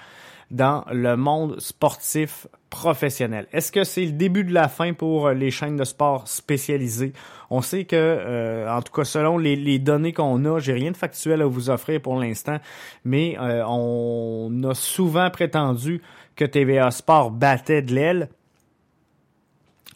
dans 0.49 0.83
le 0.91 1.15
monde 1.15 1.59
sportif 1.59 2.47
professionnel? 2.71 3.47
Est-ce 3.53 3.71
que 3.71 3.83
c'est 3.83 4.05
le 4.05 4.13
début 4.13 4.43
de 4.43 4.51
la 4.51 4.67
fin 4.67 4.93
pour 4.93 5.29
les 5.29 5.51
chaînes 5.51 5.77
de 5.77 5.83
sport 5.83 6.27
spécialisées? 6.27 7.13
On 7.51 7.61
sait 7.61 7.85
que, 7.85 8.65
en 8.67 8.81
tout 8.81 8.91
cas, 8.91 9.03
selon 9.03 9.37
les, 9.37 9.55
les 9.55 9.77
données 9.77 10.13
qu'on 10.13 10.43
a, 10.45 10.57
j'ai 10.59 10.73
rien 10.73 10.89
de 10.89 10.97
factuel 10.97 11.43
à 11.43 11.45
vous 11.45 11.69
offrir 11.69 12.01
pour 12.01 12.19
l'instant, 12.19 12.57
mais 13.05 13.37
on 13.39 14.49
a 14.63 14.73
souvent 14.73 15.29
prétendu 15.29 16.01
que 16.35 16.45
TVA 16.45 16.91
Sport 16.91 17.31
battait 17.31 17.81
de 17.81 17.93
l'aile. 17.93 18.29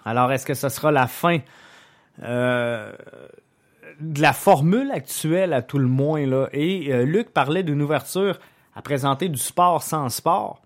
Alors, 0.06 0.32
est-ce 0.32 0.46
que 0.46 0.54
ce 0.54 0.70
sera 0.70 0.92
la 0.92 1.08
fin 1.08 1.40
euh, 2.22 2.94
de 4.00 4.22
la 4.22 4.34
formule 4.34 4.92
actuelle 4.92 5.54
à 5.54 5.62
tout 5.62 5.80
le 5.80 5.88
moins? 5.88 6.26
Là? 6.26 6.48
Et 6.54 6.94
euh, 6.94 7.04
Luc 7.04 7.32
parlait 7.32 7.64
d'une 7.64 7.82
ouverture 7.82 8.40
à 8.76 8.82
présenter 8.82 9.30
du 9.30 9.40
sport 9.40 9.82
sans 9.82 10.10
sport. 10.10 10.62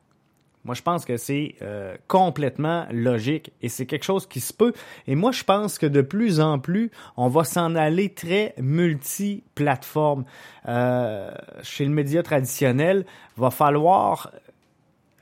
Moi, 0.69 0.75
je 0.75 0.83
pense 0.83 1.03
que 1.03 1.17
c'est 1.17 1.55
euh, 1.63 1.95
complètement 2.07 2.85
logique 2.91 3.51
et 3.63 3.69
c'est 3.69 3.87
quelque 3.87 4.05
chose 4.05 4.27
qui 4.27 4.39
se 4.39 4.53
peut. 4.53 4.71
Et 5.07 5.15
moi, 5.15 5.31
je 5.31 5.43
pense 5.43 5.79
que 5.79 5.87
de 5.87 6.01
plus 6.01 6.39
en 6.39 6.59
plus, 6.59 6.91
on 7.17 7.27
va 7.27 7.43
s'en 7.43 7.73
aller 7.73 8.09
très 8.09 8.53
multi-plateforme. 8.59 10.25
chez 10.63 11.85
le 11.85 11.89
média 11.89 12.21
traditionnel, 12.21 13.07
va 13.35 13.49
falloir 13.49 14.31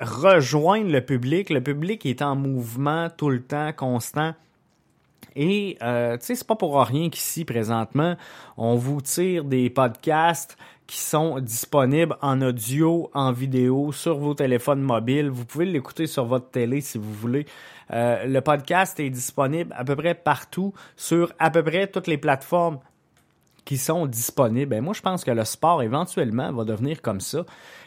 rejoindre 0.01 0.91
le 0.91 0.99
public. 0.99 1.49
Le 1.49 1.63
public 1.63 2.05
est 2.05 2.21
en 2.21 2.35
mouvement 2.35 3.07
tout 3.09 3.29
le 3.29 3.41
temps, 3.41 3.71
constant. 3.71 4.33
Et 5.35 5.77
euh, 5.83 6.17
tu 6.17 6.25
sais, 6.25 6.35
c'est 6.35 6.47
pas 6.47 6.55
pour 6.55 6.81
rien 6.81 7.09
qu'ici 7.09 7.45
présentement, 7.45 8.15
on 8.57 8.75
vous 8.75 9.01
tire 9.01 9.43
des 9.43 9.69
podcasts 9.69 10.57
qui 10.87 10.99
sont 10.99 11.39
disponibles 11.39 12.15
en 12.21 12.41
audio, 12.41 13.11
en 13.13 13.31
vidéo, 13.33 13.91
sur 13.91 14.17
vos 14.17 14.33
téléphones 14.33 14.81
mobiles. 14.81 15.29
Vous 15.29 15.45
pouvez 15.45 15.65
l'écouter 15.65 16.07
sur 16.07 16.25
votre 16.25 16.49
télé 16.49 16.81
si 16.81 16.97
vous 16.97 17.13
voulez. 17.13 17.45
Euh, 17.91 18.25
le 18.25 18.41
podcast 18.41 18.99
est 18.99 19.09
disponible 19.09 19.73
à 19.77 19.83
peu 19.83 19.95
près 19.95 20.15
partout, 20.15 20.73
sur 20.95 21.33
à 21.39 21.51
peu 21.51 21.61
près 21.61 21.87
toutes 21.87 22.07
les 22.07 22.17
plateformes 22.17 22.79
qui 23.67 23.77
sont 23.77 24.05
disponibles. 24.05 24.69
Ben, 24.69 24.81
moi, 24.81 24.93
je 24.93 25.01
pense 25.01 25.25
que 25.25 25.31
le 25.31 25.43
sport, 25.43 25.83
éventuellement, 25.83 26.53
va 26.53 26.63
devenir 26.63 27.01
comme 27.01 27.19
ça. 27.19 27.43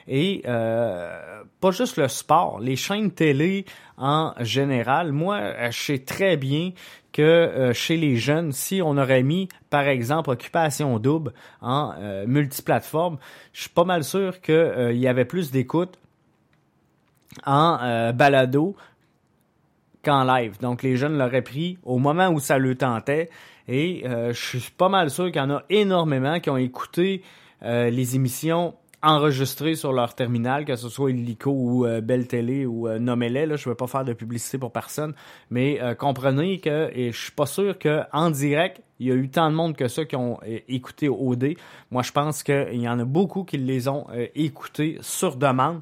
Et 0.06 0.42
euh, 0.46 1.42
pas 1.58 1.70
juste 1.70 1.96
le 1.96 2.06
sport, 2.06 2.60
les 2.60 2.76
chaînes 2.76 3.10
télé 3.10 3.64
en 3.96 4.34
général. 4.40 5.12
Moi, 5.12 5.36
euh, 5.36 5.70
je 5.70 5.80
sais 5.80 5.98
très 6.00 6.36
bien 6.36 6.72
que 7.14 7.22
euh, 7.22 7.72
chez 7.72 7.96
les 7.96 8.16
jeunes, 8.16 8.52
si 8.52 8.82
on 8.82 8.98
aurait 8.98 9.22
mis, 9.22 9.48
par 9.70 9.88
exemple, 9.88 10.28
Occupation 10.28 10.98
Double 10.98 11.32
en 11.62 11.94
multiplateforme, 12.26 13.16
je 13.54 13.62
suis 13.62 13.70
pas 13.70 13.84
mal 13.84 14.04
sûr 14.04 14.42
qu'il 14.42 14.98
y 14.98 15.08
avait 15.08 15.24
plus 15.24 15.50
d'écoute 15.50 15.98
en 17.46 18.12
balado 18.12 18.76
qu'en 20.04 20.24
live. 20.24 20.58
Donc 20.60 20.82
les 20.82 20.96
jeunes 20.96 21.16
l'auraient 21.16 21.40
pris 21.40 21.78
au 21.84 21.98
moment 21.98 22.28
où 22.28 22.38
ça 22.38 22.58
le 22.58 22.74
tentait. 22.74 23.30
Et 23.72 24.02
je 24.04 24.32
suis 24.58 24.72
pas 24.76 24.88
mal 24.88 25.10
sûr 25.10 25.26
qu'il 25.26 25.36
y 25.36 25.40
en 25.40 25.50
a 25.50 25.62
énormément 25.70 26.40
qui 26.40 26.50
ont 26.50 26.56
écouté 26.56 27.22
les 27.62 28.16
émissions 28.16 28.74
enregistrés 29.02 29.76
sur 29.76 29.92
leur 29.92 30.14
terminal, 30.14 30.64
que 30.64 30.76
ce 30.76 30.88
soit 30.88 31.10
Illico 31.10 31.50
ou 31.50 31.86
euh, 31.86 32.00
Belle 32.00 32.26
Télé 32.26 32.66
ou 32.66 32.86
euh. 32.86 32.98
Là, 32.98 33.56
je 33.56 33.68
ne 33.68 33.72
vais 33.72 33.76
pas 33.76 33.86
faire 33.86 34.04
de 34.04 34.12
publicité 34.12 34.58
pour 34.58 34.72
personne, 34.72 35.14
mais 35.50 35.80
euh, 35.80 35.94
comprenez 35.94 36.58
que, 36.60 36.90
et 36.94 37.12
je 37.12 37.18
suis 37.18 37.32
pas 37.32 37.46
sûr 37.46 37.78
qu'en 37.78 38.30
direct, 38.30 38.82
il 38.98 39.08
y 39.08 39.12
a 39.12 39.14
eu 39.14 39.28
tant 39.30 39.50
de 39.50 39.56
monde 39.56 39.76
que 39.76 39.88
ça 39.88 40.04
qui 40.04 40.16
ont 40.16 40.38
euh, 40.46 40.58
écouté 40.68 41.08
OD. 41.08 41.54
Moi, 41.90 42.02
je 42.02 42.12
pense 42.12 42.42
qu'il 42.42 42.80
y 42.80 42.88
en 42.88 42.98
a 42.98 43.04
beaucoup 43.04 43.44
qui 43.44 43.56
les 43.56 43.88
ont 43.88 44.06
euh, 44.12 44.26
écoutés 44.34 44.98
sur 45.00 45.36
demande. 45.36 45.80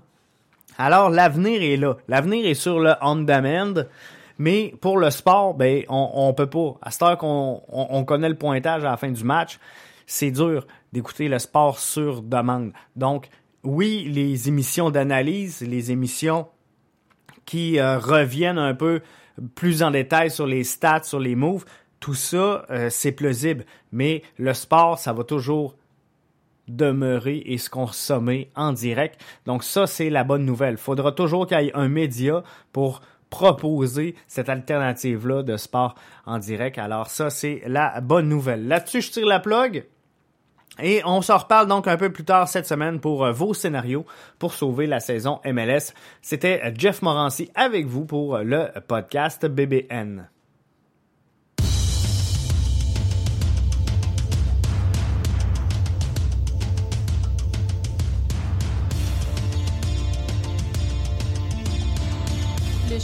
Alors, 0.77 1.11
l'avenir 1.11 1.61
est 1.61 1.77
là. 1.77 1.97
L'avenir 2.07 2.47
est 2.47 2.55
sur 2.55 2.79
le 2.79 2.95
on-demand. 3.01 3.83
Mais 4.39 4.75
pour 4.81 4.99
le 4.99 5.11
sport, 5.11 5.55
ben, 5.55 5.83
on, 5.89 6.11
on 6.15 6.33
peut 6.33 6.49
pas. 6.49 6.79
À 6.81 6.91
cette 6.91 7.03
heure 7.03 7.19
qu'on 7.19 7.63
on, 7.69 7.87
on 7.91 8.05
connaît 8.05 8.29
le 8.29 8.39
pointage 8.39 8.85
à 8.85 8.91
la 8.91 8.97
fin 8.97 9.11
du 9.11 9.25
match, 9.25 9.59
c'est 10.07 10.31
dur 10.31 10.67
d'écouter 10.93 11.29
le 11.29 11.39
sport 11.39 11.79
sur 11.79 12.23
demande. 12.23 12.73
Donc, 12.97 13.29
oui, 13.65 14.09
les 14.11 14.49
émissions 14.49 14.91
d'analyse, 14.91 15.61
les 15.61 15.91
émissions 15.91 16.47
qui 17.45 17.79
euh, 17.79 17.99
reviennent 17.99 18.59
un 18.59 18.75
peu 18.75 19.01
plus 19.55 19.83
en 19.83 19.91
détail 19.91 20.31
sur 20.31 20.47
les 20.47 20.65
stats, 20.65 21.03
sur 21.03 21.21
les 21.21 21.35
moves, 21.35 21.65
tout 22.01 22.15
ça, 22.15 22.65
euh, 22.71 22.89
c'est 22.91 23.13
plausible. 23.13 23.65
Mais 23.93 24.23
le 24.39 24.55
sport, 24.55 24.99
ça 24.99 25.13
va 25.13 25.25
toujours 25.25 25.77
demeurer 26.69 27.43
et 27.47 27.59
se 27.59 27.71
consommer 27.71 28.51
en 28.55 28.73
direct. 28.73 29.21
Donc 29.47 29.65
ça, 29.65 29.87
c'est 29.87 30.11
la 30.11 30.25
bonne 30.25 30.45
nouvelle. 30.45 30.75
Il 30.75 30.79
faudra 30.79 31.13
toujours 31.13 31.47
qu'il 31.47 31.59
y 31.61 31.69
ait 31.69 31.75
un 31.75 31.89
média 31.89 32.43
pour 32.73 33.01
proposer 33.31 34.15
cette 34.27 34.49
alternative-là 34.49 35.43
de 35.43 35.57
sport 35.57 35.95
en 36.27 36.39
direct. 36.39 36.79
Alors 36.79 37.09
ça, 37.09 37.31
c'est 37.31 37.63
la 37.67 38.01
bonne 38.01 38.29
nouvelle. 38.29 38.67
Là-dessus, 38.69 39.03
je 39.03 39.11
tire 39.13 39.27
la 39.27 39.41
plug. 39.41 39.87
Et 40.81 41.03
on 41.05 41.23
s'en 41.23 41.39
reparle 41.39 41.67
donc 41.67 41.89
un 41.89 41.97
peu 41.97 42.13
plus 42.13 42.25
tard 42.25 42.47
cette 42.47 42.67
semaine 42.67 43.01
pour 43.01 43.25
euh, 43.25 43.33
vos 43.33 43.53
scénarios 43.53 44.07
pour 44.39 44.55
sauver 44.55 44.87
la 44.87 45.01
saison 45.01 45.41
MLS. 45.45 45.93
C'était 46.23 46.73
Jeff 46.77 47.03
Morancy 47.03 47.51
avec 47.55 47.87
vous 47.87 48.05
pour 48.05 48.39
le 48.39 48.69
podcast 48.87 49.45
BBN. 49.47 50.29